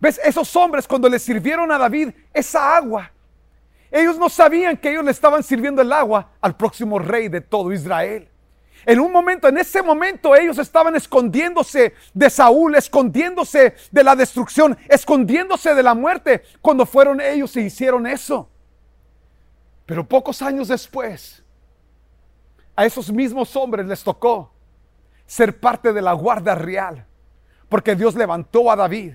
¿Ves? 0.00 0.20
Esos 0.24 0.54
hombres 0.56 0.88
cuando 0.88 1.08
le 1.08 1.18
sirvieron 1.18 1.70
a 1.70 1.78
David 1.78 2.10
esa 2.32 2.76
agua, 2.76 3.10
ellos 3.90 4.18
no 4.18 4.28
sabían 4.28 4.76
que 4.76 4.90
ellos 4.90 5.04
le 5.04 5.10
estaban 5.10 5.42
sirviendo 5.42 5.82
el 5.82 5.92
agua 5.92 6.30
al 6.40 6.56
próximo 6.56 6.98
rey 6.98 7.28
de 7.28 7.40
todo 7.40 7.72
Israel. 7.72 8.28
En 8.86 8.98
un 8.98 9.12
momento, 9.12 9.48
en 9.48 9.58
ese 9.58 9.82
momento 9.82 10.34
ellos 10.34 10.58
estaban 10.58 10.96
escondiéndose 10.96 11.94
de 12.14 12.30
Saúl, 12.30 12.76
escondiéndose 12.76 13.74
de 13.90 14.04
la 14.04 14.16
destrucción, 14.16 14.78
escondiéndose 14.88 15.74
de 15.74 15.82
la 15.82 15.94
muerte, 15.94 16.42
cuando 16.62 16.86
fueron 16.86 17.20
ellos 17.20 17.54
y 17.56 17.60
hicieron 17.60 18.06
eso. 18.06 18.48
Pero 19.84 20.06
pocos 20.06 20.40
años 20.40 20.68
después, 20.68 21.42
a 22.74 22.86
esos 22.86 23.12
mismos 23.12 23.54
hombres 23.56 23.84
les 23.86 24.02
tocó 24.02 24.50
ser 25.26 25.60
parte 25.60 25.92
de 25.92 26.00
la 26.00 26.12
guardia 26.14 26.54
real, 26.54 27.06
porque 27.68 27.94
Dios 27.94 28.14
levantó 28.14 28.70
a 28.70 28.76
David. 28.76 29.14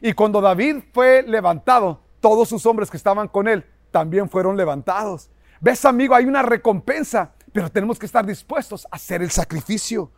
Y 0.00 0.12
cuando 0.12 0.40
David 0.40 0.76
fue 0.92 1.22
levantado, 1.22 2.00
todos 2.20 2.48
sus 2.48 2.64
hombres 2.66 2.90
que 2.90 2.96
estaban 2.96 3.28
con 3.28 3.48
él 3.48 3.64
también 3.90 4.28
fueron 4.28 4.56
levantados. 4.56 5.30
¿Ves, 5.60 5.84
amigo? 5.84 6.14
Hay 6.14 6.24
una 6.24 6.42
recompensa 6.42 7.32
pero 7.52 7.70
tenemos 7.70 7.98
que 7.98 8.06
estar 8.06 8.24
dispuestos 8.24 8.86
a 8.86 8.96
hacer 8.96 9.22
el 9.22 9.30
sacrificio. 9.30 10.10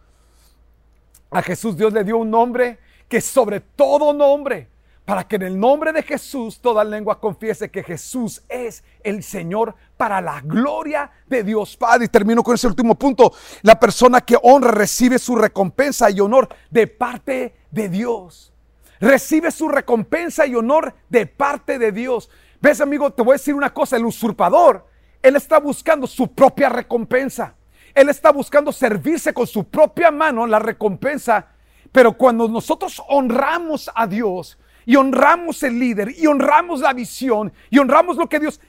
A 1.31 1.43
Jesús 1.43 1.77
Dios 1.77 1.93
le 1.93 2.05
dio 2.05 2.19
un 2.19 2.31
nombre 2.31 2.79
que 3.09 3.21
sobre 3.21 3.61
todo 3.61 4.13
nombre, 4.13 4.69
para 5.05 5.27
que 5.27 5.37
en 5.37 5.43
el 5.43 5.59
nombre 5.59 5.93
de 5.93 6.03
Jesús 6.03 6.61
toda 6.61 6.85
lengua 6.85 7.21
confiese 7.21 7.71
que 7.71 7.83
Jesús 7.83 8.43
es 8.49 8.85
el 9.03 9.23
Señor 9.23 9.75
para 9.97 10.21
la 10.21 10.41
gloria 10.41 11.11
de 11.27 11.43
Dios 11.43 11.77
Padre. 11.77 12.05
Y 12.05 12.09
termino 12.09 12.43
con 12.43 12.55
ese 12.55 12.67
último 12.67 12.95
punto. 12.95 13.33
La 13.63 13.81
persona 13.81 14.21
que 14.21 14.39
honra 14.43 14.71
recibe 14.71 15.19
su 15.19 15.35
recompensa 15.37 16.11
y 16.11 16.21
honor 16.21 16.49
de 16.71 16.87
parte 16.87 17.57
de 17.71 17.89
Dios. 17.89 18.52
Recibe 19.03 19.51
su 19.51 19.69
recompensa 19.69 20.47
y 20.47 20.55
honor 20.55 20.95
de 21.11 21.27
parte 21.27 21.79
de 21.79 21.93
Dios. 21.93 22.31
¿Ves, 22.63 22.81
amigo? 22.81 23.13
Te 23.13 23.21
voy 23.21 23.33
a 23.33 23.39
decir 23.39 23.53
una 23.55 23.75
cosa. 23.75 23.97
El 23.97 24.07
usurpador 24.07 24.87
él 25.23 25.37
está 25.37 25.59
buscando 25.59 26.07
su 26.07 26.35
propia 26.35 26.69
recompensa. 26.69 27.55
Él 27.95 28.09
está 28.09 28.33
buscando 28.33 28.73
servirse 28.73 29.33
con 29.33 29.47
su 29.47 29.65
propia 29.65 30.11
mano 30.11 30.47
la 30.47 30.59
recompensa. 30.59 31.47
Pero 31.93 32.15
cuando 32.15 32.49
nosotros 32.49 33.01
honramos 33.09 33.91
a 33.95 34.07
Dios 34.07 34.59
y 34.85 34.97
honramos 34.97 35.63
el 35.63 35.79
líder 35.79 36.15
y 36.19 36.27
honramos 36.27 36.81
la 36.81 36.93
visión 36.93 37.53
y 37.71 37.79
honramos 37.79 38.17
lo 38.17 38.29
que 38.29 38.41
Dios 38.41 38.61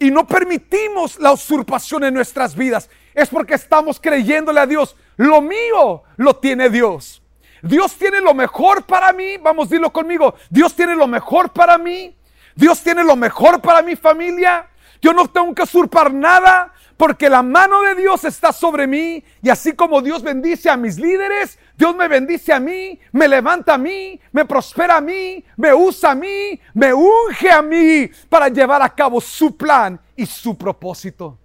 y 0.00 0.10
no 0.10 0.26
permitimos 0.26 1.18
la 1.18 1.32
usurpación 1.32 2.04
en 2.04 2.14
nuestras 2.14 2.56
vidas, 2.56 2.88
es 3.14 3.28
porque 3.28 3.54
estamos 3.54 4.00
creyéndole 4.00 4.60
a 4.60 4.66
Dios. 4.66 4.96
Lo 5.16 5.42
mío 5.42 6.02
lo 6.16 6.36
tiene 6.36 6.70
Dios. 6.70 7.22
Dios 7.62 7.96
tiene 7.96 8.20
lo 8.20 8.34
mejor 8.34 8.84
para 8.84 9.12
mí. 9.12 9.36
Vamos, 9.38 9.68
dilo 9.68 9.92
conmigo. 9.92 10.34
Dios 10.50 10.74
tiene 10.74 10.94
lo 10.94 11.06
mejor 11.06 11.50
para 11.50 11.78
mí. 11.78 12.16
Dios 12.54 12.82
tiene 12.82 13.04
lo 13.04 13.16
mejor 13.16 13.60
para 13.60 13.82
mi 13.82 13.96
familia. 13.96 14.68
Yo 15.00 15.12
no 15.12 15.28
tengo 15.28 15.54
que 15.54 15.62
usurpar 15.62 16.12
nada 16.12 16.72
porque 16.98 17.30
la 17.30 17.42
mano 17.42 17.80
de 17.82 17.94
Dios 17.94 18.24
está 18.24 18.52
sobre 18.52 18.88
mí 18.88 19.22
y 19.40 19.48
así 19.48 19.72
como 19.72 20.02
Dios 20.02 20.22
bendice 20.22 20.68
a 20.68 20.76
mis 20.76 20.98
líderes, 20.98 21.56
Dios 21.76 21.94
me 21.94 22.08
bendice 22.08 22.52
a 22.52 22.58
mí, 22.58 22.98
me 23.12 23.28
levanta 23.28 23.74
a 23.74 23.78
mí, 23.78 24.20
me 24.32 24.44
prospera 24.44 24.96
a 24.96 25.00
mí, 25.00 25.44
me 25.56 25.72
usa 25.72 26.10
a 26.10 26.14
mí, 26.16 26.60
me 26.74 26.92
unge 26.92 27.50
a 27.50 27.62
mí 27.62 28.10
para 28.28 28.48
llevar 28.48 28.82
a 28.82 28.92
cabo 28.92 29.20
su 29.20 29.56
plan 29.56 30.00
y 30.16 30.26
su 30.26 30.58
propósito. 30.58 31.38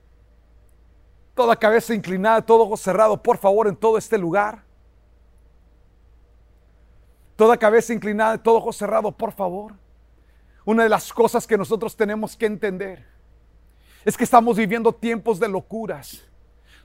Toda 1.35 1.55
cabeza 1.55 1.93
inclinada, 1.93 2.41
todo 2.41 2.63
ojo 2.63 2.75
cerrado, 2.75 3.21
por 3.21 3.37
favor, 3.37 3.67
en 3.67 3.75
todo 3.75 3.99
este 3.99 4.17
lugar. 4.17 4.63
Toda 7.43 7.57
cabeza 7.57 7.91
inclinada, 7.91 8.37
todo 8.37 8.55
ojo 8.55 8.71
cerrado, 8.71 9.11
por 9.11 9.33
favor. 9.33 9.73
Una 10.63 10.83
de 10.83 10.87
las 10.87 11.11
cosas 11.11 11.45
que 11.45 11.57
nosotros 11.57 11.93
tenemos 11.93 12.37
que 12.37 12.45
entender 12.45 13.05
es 14.05 14.15
que 14.15 14.23
estamos 14.23 14.55
viviendo 14.55 14.93
tiempos 14.93 15.41
de 15.41 15.49
locuras, 15.49 16.23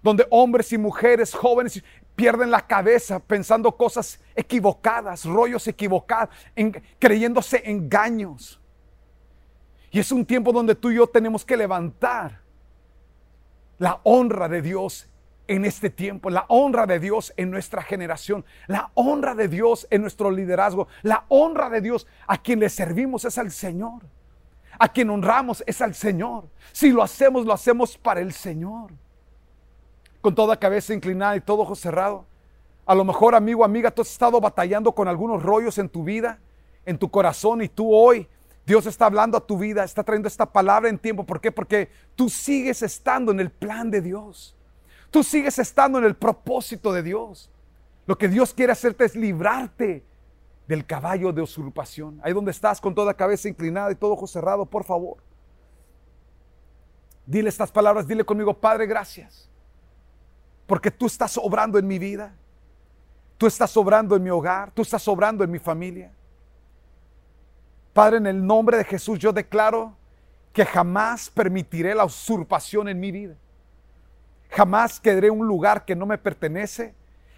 donde 0.02 0.26
hombres 0.30 0.72
y 0.72 0.76
mujeres 0.76 1.32
jóvenes 1.32 1.80
pierden 2.16 2.50
la 2.50 2.66
cabeza 2.66 3.20
pensando 3.20 3.70
cosas 3.76 4.18
equivocadas, 4.34 5.26
rollos 5.26 5.68
equivocados, 5.68 6.34
creyéndose 6.98 7.62
engaños. 7.64 8.60
Y 9.92 10.00
es 10.00 10.10
un 10.10 10.26
tiempo 10.26 10.50
donde 10.50 10.74
tú 10.74 10.90
y 10.90 10.96
yo 10.96 11.06
tenemos 11.06 11.44
que 11.44 11.56
levantar 11.56 12.40
la 13.78 14.00
honra 14.02 14.48
de 14.48 14.60
Dios 14.60 15.08
en 15.48 15.64
este 15.64 15.88
tiempo, 15.90 16.28
la 16.30 16.44
honra 16.48 16.86
de 16.86 17.00
Dios 17.00 17.32
en 17.36 17.50
nuestra 17.50 17.82
generación, 17.82 18.44
la 18.66 18.90
honra 18.94 19.34
de 19.34 19.48
Dios 19.48 19.88
en 19.90 20.02
nuestro 20.02 20.30
liderazgo, 20.30 20.88
la 21.02 21.24
honra 21.28 21.70
de 21.70 21.80
Dios 21.80 22.06
a 22.26 22.36
quien 22.36 22.60
le 22.60 22.68
servimos 22.68 23.24
es 23.24 23.38
al 23.38 23.50
Señor. 23.50 24.02
A 24.78 24.88
quien 24.88 25.10
honramos 25.10 25.64
es 25.66 25.80
al 25.80 25.94
Señor. 25.94 26.48
Si 26.70 26.92
lo 26.92 27.02
hacemos, 27.02 27.46
lo 27.46 27.52
hacemos 27.52 27.96
para 27.96 28.20
el 28.20 28.32
Señor. 28.32 28.92
Con 30.20 30.34
toda 30.34 30.58
cabeza 30.58 30.94
inclinada 30.94 31.34
y 31.34 31.40
todo 31.40 31.62
ojo 31.62 31.74
cerrado. 31.74 32.26
A 32.84 32.94
lo 32.94 33.04
mejor, 33.04 33.34
amigo, 33.34 33.64
amiga, 33.64 33.90
tú 33.90 34.02
has 34.02 34.10
estado 34.10 34.40
batallando 34.40 34.92
con 34.92 35.08
algunos 35.08 35.42
rollos 35.42 35.78
en 35.78 35.88
tu 35.88 36.04
vida, 36.04 36.38
en 36.84 36.98
tu 36.98 37.10
corazón, 37.10 37.62
y 37.62 37.68
tú 37.68 37.92
hoy, 37.92 38.28
Dios 38.66 38.86
está 38.86 39.06
hablando 39.06 39.36
a 39.38 39.46
tu 39.46 39.58
vida, 39.58 39.82
está 39.82 40.04
trayendo 40.04 40.28
esta 40.28 40.46
palabra 40.46 40.90
en 40.90 40.98
tiempo. 40.98 41.24
¿Por 41.24 41.40
qué? 41.40 41.50
Porque 41.50 41.90
tú 42.14 42.28
sigues 42.28 42.82
estando 42.82 43.32
en 43.32 43.40
el 43.40 43.50
plan 43.50 43.90
de 43.90 44.02
Dios. 44.02 44.57
Tú 45.10 45.22
sigues 45.22 45.58
estando 45.58 45.98
en 45.98 46.04
el 46.04 46.16
propósito 46.16 46.92
de 46.92 47.02
Dios. 47.02 47.50
Lo 48.06 48.16
que 48.16 48.28
Dios 48.28 48.52
quiere 48.52 48.72
hacerte 48.72 49.04
es 49.04 49.14
librarte 49.14 50.04
del 50.66 50.84
caballo 50.84 51.32
de 51.32 51.42
usurpación. 51.42 52.20
Ahí 52.22 52.32
donde 52.32 52.50
estás 52.50 52.80
con 52.80 52.94
toda 52.94 53.14
cabeza 53.14 53.48
inclinada 53.48 53.90
y 53.90 53.94
todo 53.94 54.12
ojo 54.12 54.26
cerrado, 54.26 54.66
por 54.66 54.84
favor. 54.84 55.18
Dile 57.26 57.48
estas 57.48 57.70
palabras, 57.70 58.06
dile 58.06 58.24
conmigo, 58.24 58.54
Padre, 58.54 58.86
gracias. 58.86 59.48
Porque 60.66 60.90
tú 60.90 61.06
estás 61.06 61.36
obrando 61.38 61.78
en 61.78 61.86
mi 61.86 61.98
vida. 61.98 62.34
Tú 63.38 63.46
estás 63.46 63.74
obrando 63.76 64.16
en 64.16 64.22
mi 64.22 64.30
hogar. 64.30 64.70
Tú 64.72 64.82
estás 64.82 65.06
obrando 65.08 65.42
en 65.42 65.50
mi 65.50 65.58
familia. 65.58 66.12
Padre, 67.94 68.18
en 68.18 68.26
el 68.26 68.46
nombre 68.46 68.76
de 68.76 68.84
Jesús 68.84 69.18
yo 69.18 69.32
declaro 69.32 69.96
que 70.52 70.64
jamás 70.64 71.30
permitiré 71.30 71.94
la 71.94 72.04
usurpación 72.04 72.88
en 72.88 73.00
mi 73.00 73.10
vida. 73.10 73.36
Jamás 74.50 75.00
quedaré 75.00 75.30
un 75.30 75.46
lugar 75.46 75.84
que 75.84 75.94
no 75.94 76.06
me 76.06 76.18
pertenece. 76.18 76.94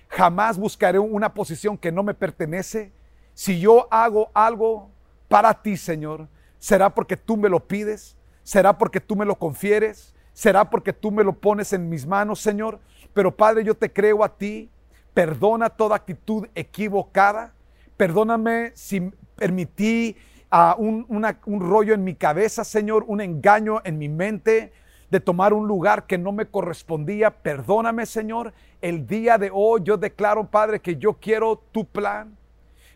Jamás 0.08 0.58
buscaré 0.58 0.98
una 0.98 1.34
posición 1.34 1.78
que 1.78 1.92
no 1.92 2.02
me 2.02 2.14
pertenece 2.14 2.92
si 3.34 3.58
yo 3.58 3.88
hago 3.90 4.30
algo 4.34 4.90
para 5.28 5.54
ti, 5.54 5.76
Señor, 5.76 6.28
será 6.58 6.90
porque 6.90 7.16
tú 7.16 7.38
me 7.38 7.48
lo 7.48 7.66
pides, 7.66 8.16
será 8.42 8.76
porque 8.76 9.00
tú 9.00 9.16
me 9.16 9.24
lo 9.24 9.36
confieres, 9.36 10.14
será 10.34 10.68
porque 10.68 10.92
tú 10.92 11.10
me 11.10 11.24
lo 11.24 11.32
pones 11.32 11.72
en 11.72 11.88
mis 11.88 12.06
manos, 12.06 12.40
Señor. 12.40 12.80
Pero 13.14 13.34
Padre, 13.34 13.64
yo 13.64 13.74
te 13.74 13.90
creo 13.90 14.22
a 14.24 14.36
ti. 14.36 14.70
Perdona 15.14 15.70
toda 15.70 15.96
actitud 15.96 16.48
equivocada. 16.54 17.54
Perdóname 17.96 18.72
si 18.74 19.10
permití 19.36 20.16
a 20.50 20.74
un, 20.76 21.06
un 21.08 21.60
rollo 21.60 21.94
en 21.94 22.04
mi 22.04 22.14
cabeza, 22.14 22.62
Señor, 22.64 23.04
un 23.06 23.22
engaño 23.22 23.80
en 23.84 23.96
mi 23.98 24.08
mente 24.10 24.72
de 25.10 25.20
tomar 25.20 25.52
un 25.52 25.66
lugar 25.66 26.06
que 26.06 26.16
no 26.16 26.32
me 26.32 26.46
correspondía. 26.46 27.30
Perdóname, 27.30 28.06
Señor. 28.06 28.52
El 28.80 29.06
día 29.06 29.38
de 29.38 29.50
hoy 29.52 29.82
yo 29.84 29.96
declaro, 29.96 30.46
Padre, 30.46 30.80
que 30.80 30.96
yo 30.96 31.14
quiero 31.14 31.60
tu 31.72 31.84
plan. 31.84 32.36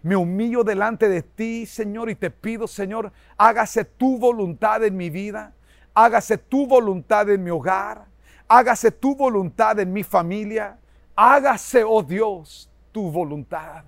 Me 0.02 0.16
humillo 0.16 0.62
delante 0.64 1.08
de 1.08 1.22
ti, 1.22 1.66
Señor, 1.66 2.10
y 2.10 2.14
te 2.14 2.30
pido, 2.30 2.68
Señor, 2.68 3.10
hágase 3.38 3.84
tu 3.84 4.18
voluntad 4.18 4.84
en 4.84 4.96
mi 4.96 5.08
vida, 5.08 5.54
hágase 5.94 6.36
tu 6.36 6.66
voluntad 6.66 7.30
en 7.30 7.42
mi 7.42 7.50
hogar, 7.50 8.04
hágase 8.46 8.90
tu 8.90 9.16
voluntad 9.16 9.80
en 9.80 9.90
mi 9.90 10.04
familia, 10.04 10.76
hágase, 11.16 11.82
oh 11.84 12.02
Dios, 12.02 12.70
tu 12.92 13.10
voluntad. 13.10 13.84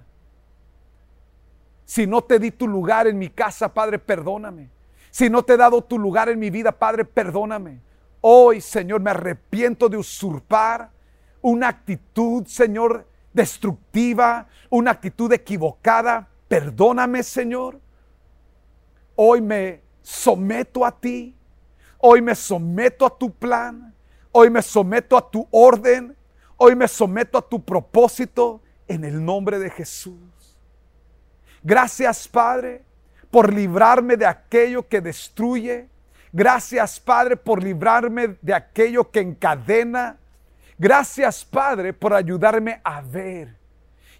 Si 1.85 2.07
no 2.07 2.23
te 2.23 2.39
di 2.39 2.51
tu 2.51 2.67
lugar 2.67 3.07
en 3.07 3.19
mi 3.19 3.29
casa, 3.29 3.73
Padre, 3.73 3.99
perdóname. 3.99 4.71
Si 5.11 5.29
no 5.29 5.43
te 5.43 5.53
he 5.53 5.57
dado 5.59 5.83
tu 5.83 5.99
lugar 5.99 6.31
en 6.31 6.39
mi 6.39 6.49
vida, 6.49 6.73
Padre, 6.73 7.05
perdóname. 7.05 7.81
Hoy, 8.21 8.61
Señor, 8.61 9.01
me 9.01 9.11
arrepiento 9.11 9.89
de 9.89 9.97
usurpar 9.97 10.91
una 11.43 11.69
actitud, 11.69 12.47
Señor, 12.47 13.07
destructiva, 13.33 14.49
una 14.71 14.91
actitud 14.93 15.33
equivocada. 15.33 16.29
Perdóname, 16.49 17.23
Señor. 17.23 17.81
Hoy 19.15 19.41
me 19.41 19.83
someto 20.03 20.85
a 20.85 20.93
ti. 20.93 21.37
Hoy 21.99 22.21
me 22.23 22.35
someto 22.35 23.07
a 23.07 23.17
tu 23.17 23.33
plan. 23.33 23.95
Hoy 24.33 24.51
me 24.51 24.63
someto 24.63 25.17
a 25.17 25.31
tu 25.31 25.47
orden. 25.51 26.17
Hoy 26.57 26.75
me 26.75 26.89
someto 26.89 27.39
a 27.39 27.43
tu 27.43 27.65
propósito 27.65 28.63
en 28.89 29.05
el 29.05 29.25
nombre 29.25 29.59
de 29.59 29.71
Jesús. 29.71 30.59
Gracias, 31.63 32.29
Padre, 32.29 32.85
por 33.31 33.53
librarme 33.53 34.17
de 34.17 34.27
aquello 34.27 34.87
que 34.89 35.01
destruye. 35.01 35.89
Gracias, 36.37 37.01
Padre, 37.01 37.37
por 37.37 37.63
librarme 37.63 38.37
de 38.43 38.53
aquello 38.53 39.11
que 39.11 39.21
encadena 39.21 40.19
Gracias, 40.79 41.43
Padre, 41.45 41.95
por 41.95 42.13
ayudarme 42.13 42.81
a 42.85 43.01
ver 43.01 43.57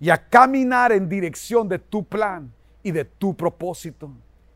y 0.01 0.09
a 0.09 0.29
caminar 0.29 0.93
en 0.93 1.09
dirección 1.09 1.69
de 1.69 1.79
tu 1.79 2.05
plan 2.05 2.53
y 2.83 2.93
de 2.93 3.05
tu 3.05 3.37
propósito. 3.37 4.11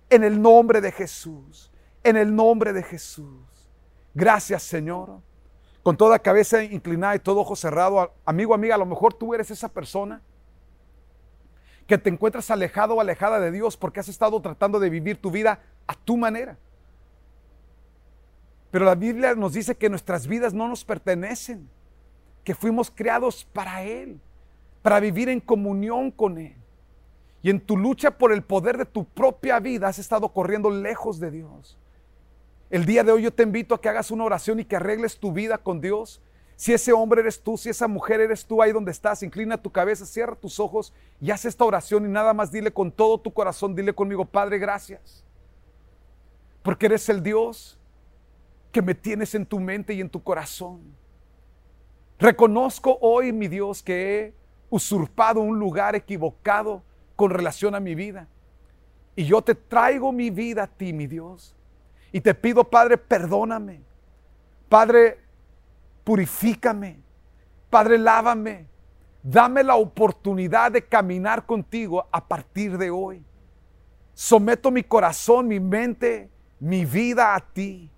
En 0.09 0.25
el 0.25 0.41
nombre 0.41 0.81
de 0.81 0.93
Jesús, 0.93 1.71
en 2.03 2.17
el 2.17 2.35
nombre 2.35 2.73
de 2.73 2.83
Jesús. 2.83 3.69
Gracias 4.15 4.63
Señor. 4.63 5.21
Con 5.83 5.97
toda 5.97 6.19
cabeza 6.19 6.63
inclinada 6.63 7.17
y 7.17 7.21
todo 7.21 7.41
ojo 7.41 7.57
cerrado, 7.57 8.15
amigo, 8.25 8.55
amiga, 8.55 8.75
a 8.75 8.79
lo 8.79 8.87
mejor 8.87 9.15
tú 9.15 9.35
eres 9.35 9.51
esa 9.51 9.69
persona 9.69 10.23
que 11.87 11.99
te 11.99 12.11
encuentras 12.11 12.51
alejado 12.51 12.95
o 12.95 13.01
alejada 13.01 13.41
de 13.41 13.51
Dios 13.51 13.77
porque 13.77 14.01
has 14.01 14.09
estado 14.09 14.41
tratando 14.41 14.79
de 14.79 14.91
vivir 14.91 15.21
tu 15.21 15.31
vida 15.31 15.61
a 15.87 15.95
tu 15.95 16.17
manera. 16.17 16.57
Pero 18.71 18.85
la 18.85 18.95
Biblia 18.95 19.35
nos 19.35 19.55
dice 19.55 19.77
que 19.77 19.89
nuestras 19.89 20.27
vidas 20.27 20.55
no 20.55 20.68
nos 20.68 20.85
pertenecen, 20.85 21.68
que 22.45 22.55
fuimos 22.55 22.91
creados 22.91 23.45
para 23.45 23.83
Él, 23.83 24.21
para 24.83 25.01
vivir 25.01 25.29
en 25.29 25.41
comunión 25.41 26.11
con 26.11 26.39
Él. 26.39 26.57
Y 27.43 27.51
en 27.51 27.61
tu 27.61 27.77
lucha 27.77 28.11
por 28.12 28.33
el 28.33 28.43
poder 28.43 28.79
de 28.79 28.85
tu 28.85 29.05
propia 29.05 29.59
vida 29.59 29.89
has 29.89 29.99
estado 29.99 30.29
corriendo 30.29 30.71
lejos 30.71 31.18
de 31.18 31.31
Dios. 31.31 31.79
El 32.68 32.85
día 32.85 33.03
de 33.03 33.11
hoy 33.11 33.23
yo 33.23 33.33
te 33.33 33.43
invito 33.43 33.75
a 33.75 33.81
que 33.81 33.89
hagas 33.89 34.11
una 34.11 34.25
oración 34.25 34.61
y 34.61 34.64
que 34.64 34.77
arregles 34.77 35.18
tu 35.18 35.33
vida 35.33 35.59
con 35.59 35.81
Dios. 35.81 36.23
Si 36.55 36.73
ese 36.73 36.93
hombre 36.93 37.23
eres 37.23 37.43
tú, 37.43 37.57
si 37.57 37.71
esa 37.71 37.89
mujer 37.89 38.21
eres 38.21 38.45
tú 38.45 38.62
ahí 38.62 38.71
donde 38.71 38.93
estás, 38.93 39.23
inclina 39.23 39.61
tu 39.61 39.73
cabeza, 39.73 40.07
cierra 40.07 40.37
tus 40.37 40.61
ojos 40.61 40.93
y 41.21 41.31
haz 41.31 41.47
esta 41.47 41.64
oración 41.64 42.05
y 42.05 42.09
nada 42.09 42.35
más 42.35 42.53
dile 42.53 42.71
con 42.71 42.93
todo 42.93 43.18
tu 43.18 43.33
corazón, 43.33 43.75
dile 43.75 43.95
conmigo, 43.95 44.25
Padre, 44.25 44.59
gracias. 44.59 45.25
Porque 46.62 46.87
eres 46.87 47.09
el 47.09 47.23
Dios 47.23 47.80
que 48.71 48.83
me 48.83 48.95
tienes 48.95 49.35
en 49.35 49.47
tu 49.47 49.61
mente 49.61 49.95
y 49.95 50.01
en 50.01 50.09
tu 50.09 50.23
corazón. 50.23 50.81
Reconozco 52.18 52.99
hoy, 53.01 53.33
mi 53.33 53.49
Dios, 53.49 53.83
que 53.83 54.18
he 54.18 54.35
usurpado 54.68 55.41
un 55.41 55.59
lugar 55.59 55.95
equivocado 55.97 56.83
con 57.16 57.31
relación 57.31 57.75
a 57.75 57.81
mi 57.81 57.95
vida. 57.95 58.29
Y 59.16 59.25
yo 59.25 59.43
te 59.43 59.55
traigo 59.55 60.12
mi 60.12 60.31
vida 60.31 60.64
a 60.64 60.66
ti, 60.66 60.93
mi 60.93 61.07
Dios. 61.07 61.57
Y 62.12 62.21
te 62.21 62.35
pido, 62.35 62.64
Padre, 62.64 62.97
perdóname. 62.97 63.83
Padre, 64.68 65.18
purifícame. 66.05 67.01
Padre, 67.68 67.99
lávame. 67.99 68.66
Dame 69.23 69.62
la 69.62 69.77
oportunidad 69.77 70.73
de 70.73 70.85
caminar 70.85 71.45
contigo 71.45 72.07
a 72.11 72.27
partir 72.27 72.79
de 72.79 72.91
hoy. 72.91 73.25
Someto 74.14 74.71
mi 74.71 74.83
corazón, 74.83 75.49
mi 75.49 75.61
mente, 75.61 76.31
mi 76.59 76.85
vida 76.85 77.35
a 77.35 77.41
ti. 77.41 77.91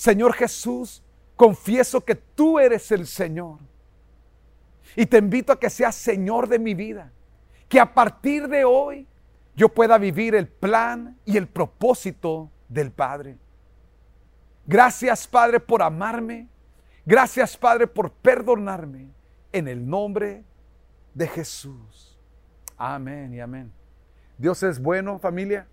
Señor 0.00 0.32
Jesús, 0.32 1.02
confieso 1.36 2.02
que 2.02 2.14
tú 2.14 2.58
eres 2.58 2.90
el 2.90 3.06
Señor. 3.06 3.58
Y 4.96 5.04
te 5.04 5.18
invito 5.18 5.52
a 5.52 5.60
que 5.60 5.68
seas 5.68 5.94
Señor 5.94 6.48
de 6.48 6.58
mi 6.58 6.72
vida. 6.72 7.12
Que 7.68 7.78
a 7.78 7.92
partir 7.92 8.48
de 8.48 8.64
hoy 8.64 9.06
yo 9.54 9.68
pueda 9.68 9.98
vivir 9.98 10.34
el 10.34 10.48
plan 10.48 11.18
y 11.26 11.36
el 11.36 11.46
propósito 11.48 12.50
del 12.66 12.92
Padre. 12.92 13.36
Gracias 14.64 15.28
Padre 15.28 15.60
por 15.60 15.82
amarme. 15.82 16.48
Gracias 17.04 17.54
Padre 17.58 17.86
por 17.86 18.10
perdonarme. 18.10 19.10
En 19.52 19.68
el 19.68 19.86
nombre 19.86 20.44
de 21.12 21.28
Jesús. 21.28 22.18
Amén 22.78 23.34
y 23.34 23.40
amén. 23.40 23.70
Dios 24.38 24.62
es 24.62 24.80
bueno 24.80 25.18
familia. 25.18 25.68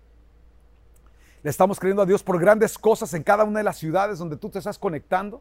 Le 1.44 1.50
estamos 1.50 1.78
creyendo 1.78 2.02
a 2.02 2.06
Dios 2.06 2.24
por 2.24 2.40
grandes 2.40 2.76
cosas 2.76 3.14
en 3.14 3.22
cada 3.22 3.44
una 3.44 3.60
de 3.60 3.64
las 3.64 3.76
ciudades 3.76 4.18
donde 4.18 4.36
tú 4.36 4.50
te 4.50 4.58
estás 4.58 4.76
conectando. 4.76 5.40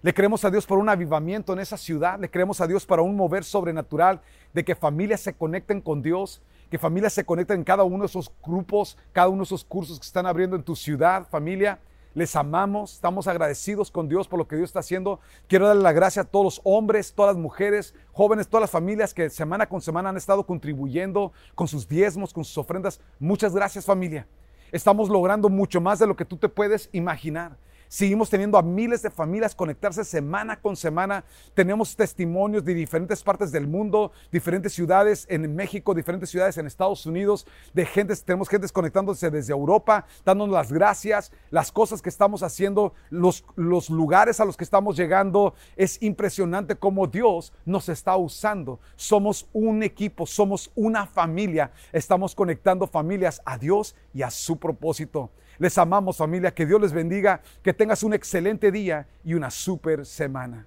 Le 0.00 0.14
creemos 0.14 0.42
a 0.44 0.50
Dios 0.50 0.64
por 0.64 0.78
un 0.78 0.88
avivamiento 0.88 1.52
en 1.52 1.58
esa 1.58 1.76
ciudad. 1.76 2.18
Le 2.18 2.30
creemos 2.30 2.62
a 2.62 2.66
Dios 2.66 2.86
para 2.86 3.02
un 3.02 3.14
mover 3.14 3.44
sobrenatural 3.44 4.22
de 4.54 4.64
que 4.64 4.74
familias 4.74 5.20
se 5.20 5.34
conecten 5.34 5.82
con 5.82 6.00
Dios, 6.00 6.40
que 6.70 6.78
familias 6.78 7.12
se 7.12 7.24
conecten 7.24 7.58
en 7.58 7.64
cada 7.64 7.84
uno 7.84 8.00
de 8.00 8.06
esos 8.06 8.32
grupos, 8.42 8.96
cada 9.12 9.28
uno 9.28 9.38
de 9.38 9.44
esos 9.44 9.64
cursos 9.64 9.98
que 9.98 10.06
están 10.06 10.24
abriendo 10.24 10.56
en 10.56 10.62
tu 10.62 10.76
ciudad, 10.76 11.26
familia. 11.28 11.78
Les 12.14 12.36
amamos, 12.36 12.94
estamos 12.94 13.26
agradecidos 13.26 13.90
con 13.90 14.08
Dios 14.08 14.28
por 14.28 14.38
lo 14.38 14.48
que 14.48 14.56
Dios 14.56 14.70
está 14.70 14.78
haciendo. 14.78 15.20
Quiero 15.46 15.66
darle 15.66 15.82
la 15.82 15.92
gracia 15.92 16.22
a 16.22 16.24
todos 16.24 16.44
los 16.44 16.60
hombres, 16.64 17.12
todas 17.12 17.34
las 17.34 17.42
mujeres, 17.42 17.94
jóvenes, 18.12 18.48
todas 18.48 18.62
las 18.62 18.70
familias 18.70 19.12
que 19.12 19.28
semana 19.28 19.68
con 19.68 19.82
semana 19.82 20.08
han 20.08 20.16
estado 20.16 20.46
contribuyendo 20.46 21.32
con 21.54 21.68
sus 21.68 21.86
diezmos, 21.86 22.32
con 22.32 22.44
sus 22.44 22.56
ofrendas. 22.56 23.00
Muchas 23.18 23.54
gracias 23.54 23.84
familia 23.84 24.26
estamos 24.74 25.08
logrando 25.08 25.48
mucho 25.48 25.80
más 25.80 26.00
de 26.00 26.06
lo 26.06 26.16
que 26.16 26.24
tú 26.24 26.36
te 26.36 26.48
puedes 26.48 26.88
imaginar. 26.92 27.56
Seguimos 27.94 28.28
teniendo 28.28 28.58
a 28.58 28.62
miles 28.62 29.02
de 29.02 29.10
familias 29.10 29.54
conectarse 29.54 30.04
semana 30.04 30.60
con 30.60 30.74
semana. 30.74 31.22
Tenemos 31.54 31.94
testimonios 31.94 32.64
de 32.64 32.74
diferentes 32.74 33.22
partes 33.22 33.52
del 33.52 33.68
mundo, 33.68 34.10
diferentes 34.32 34.72
ciudades 34.72 35.26
en 35.30 35.54
México, 35.54 35.94
diferentes 35.94 36.28
ciudades 36.28 36.58
en 36.58 36.66
Estados 36.66 37.06
Unidos, 37.06 37.46
de 37.72 37.86
gente, 37.86 38.16
tenemos 38.16 38.48
gente 38.48 38.68
conectándose 38.70 39.30
desde 39.30 39.52
Europa, 39.52 40.06
dándonos 40.24 40.52
las 40.52 40.72
gracias, 40.72 41.30
las 41.50 41.70
cosas 41.70 42.02
que 42.02 42.08
estamos 42.08 42.42
haciendo, 42.42 42.94
los, 43.10 43.44
los 43.54 43.88
lugares 43.90 44.40
a 44.40 44.44
los 44.44 44.56
que 44.56 44.64
estamos 44.64 44.96
llegando. 44.96 45.54
Es 45.76 46.02
impresionante 46.02 46.74
cómo 46.74 47.06
Dios 47.06 47.52
nos 47.64 47.88
está 47.88 48.16
usando. 48.16 48.80
Somos 48.96 49.48
un 49.52 49.84
equipo, 49.84 50.26
somos 50.26 50.72
una 50.74 51.06
familia. 51.06 51.70
Estamos 51.92 52.34
conectando 52.34 52.88
familias 52.88 53.40
a 53.44 53.56
Dios 53.56 53.94
y 54.12 54.22
a 54.22 54.32
su 54.32 54.58
propósito. 54.58 55.30
Les 55.58 55.78
amamos 55.78 56.16
familia, 56.16 56.52
que 56.52 56.66
Dios 56.66 56.80
les 56.80 56.92
bendiga, 56.92 57.40
que 57.62 57.72
tengas 57.72 58.02
un 58.02 58.14
excelente 58.14 58.72
día 58.72 59.06
y 59.24 59.34
una 59.34 59.50
super 59.50 60.04
semana. 60.04 60.66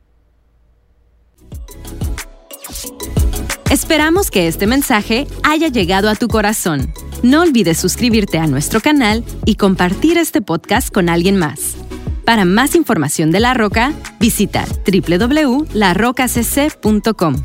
Esperamos 3.70 4.32
que 4.32 4.48
este 4.48 4.66
mensaje 4.66 5.28
haya 5.44 5.68
llegado 5.68 6.08
a 6.10 6.16
tu 6.16 6.30
corazón. 6.30 6.94
No 7.22 7.42
olvides 7.42 7.78
suscribirte 7.78 8.40
a 8.40 8.48
nuestro 8.48 8.80
canal 8.80 9.26
y 9.46 9.56
compartir 9.56 10.18
este 10.18 10.42
podcast 10.42 10.90
con 10.94 11.10
alguien 11.10 11.36
más. 11.38 11.76
Para 12.24 12.46
más 12.46 12.76
información 12.76 13.32
de 13.32 13.42
La 13.42 13.54
Roca, 13.54 13.92
visita 14.20 14.64
www.larrocacc.com. 14.86 17.36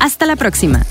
Hasta 0.00 0.26
la 0.26 0.36
próxima. 0.36 0.84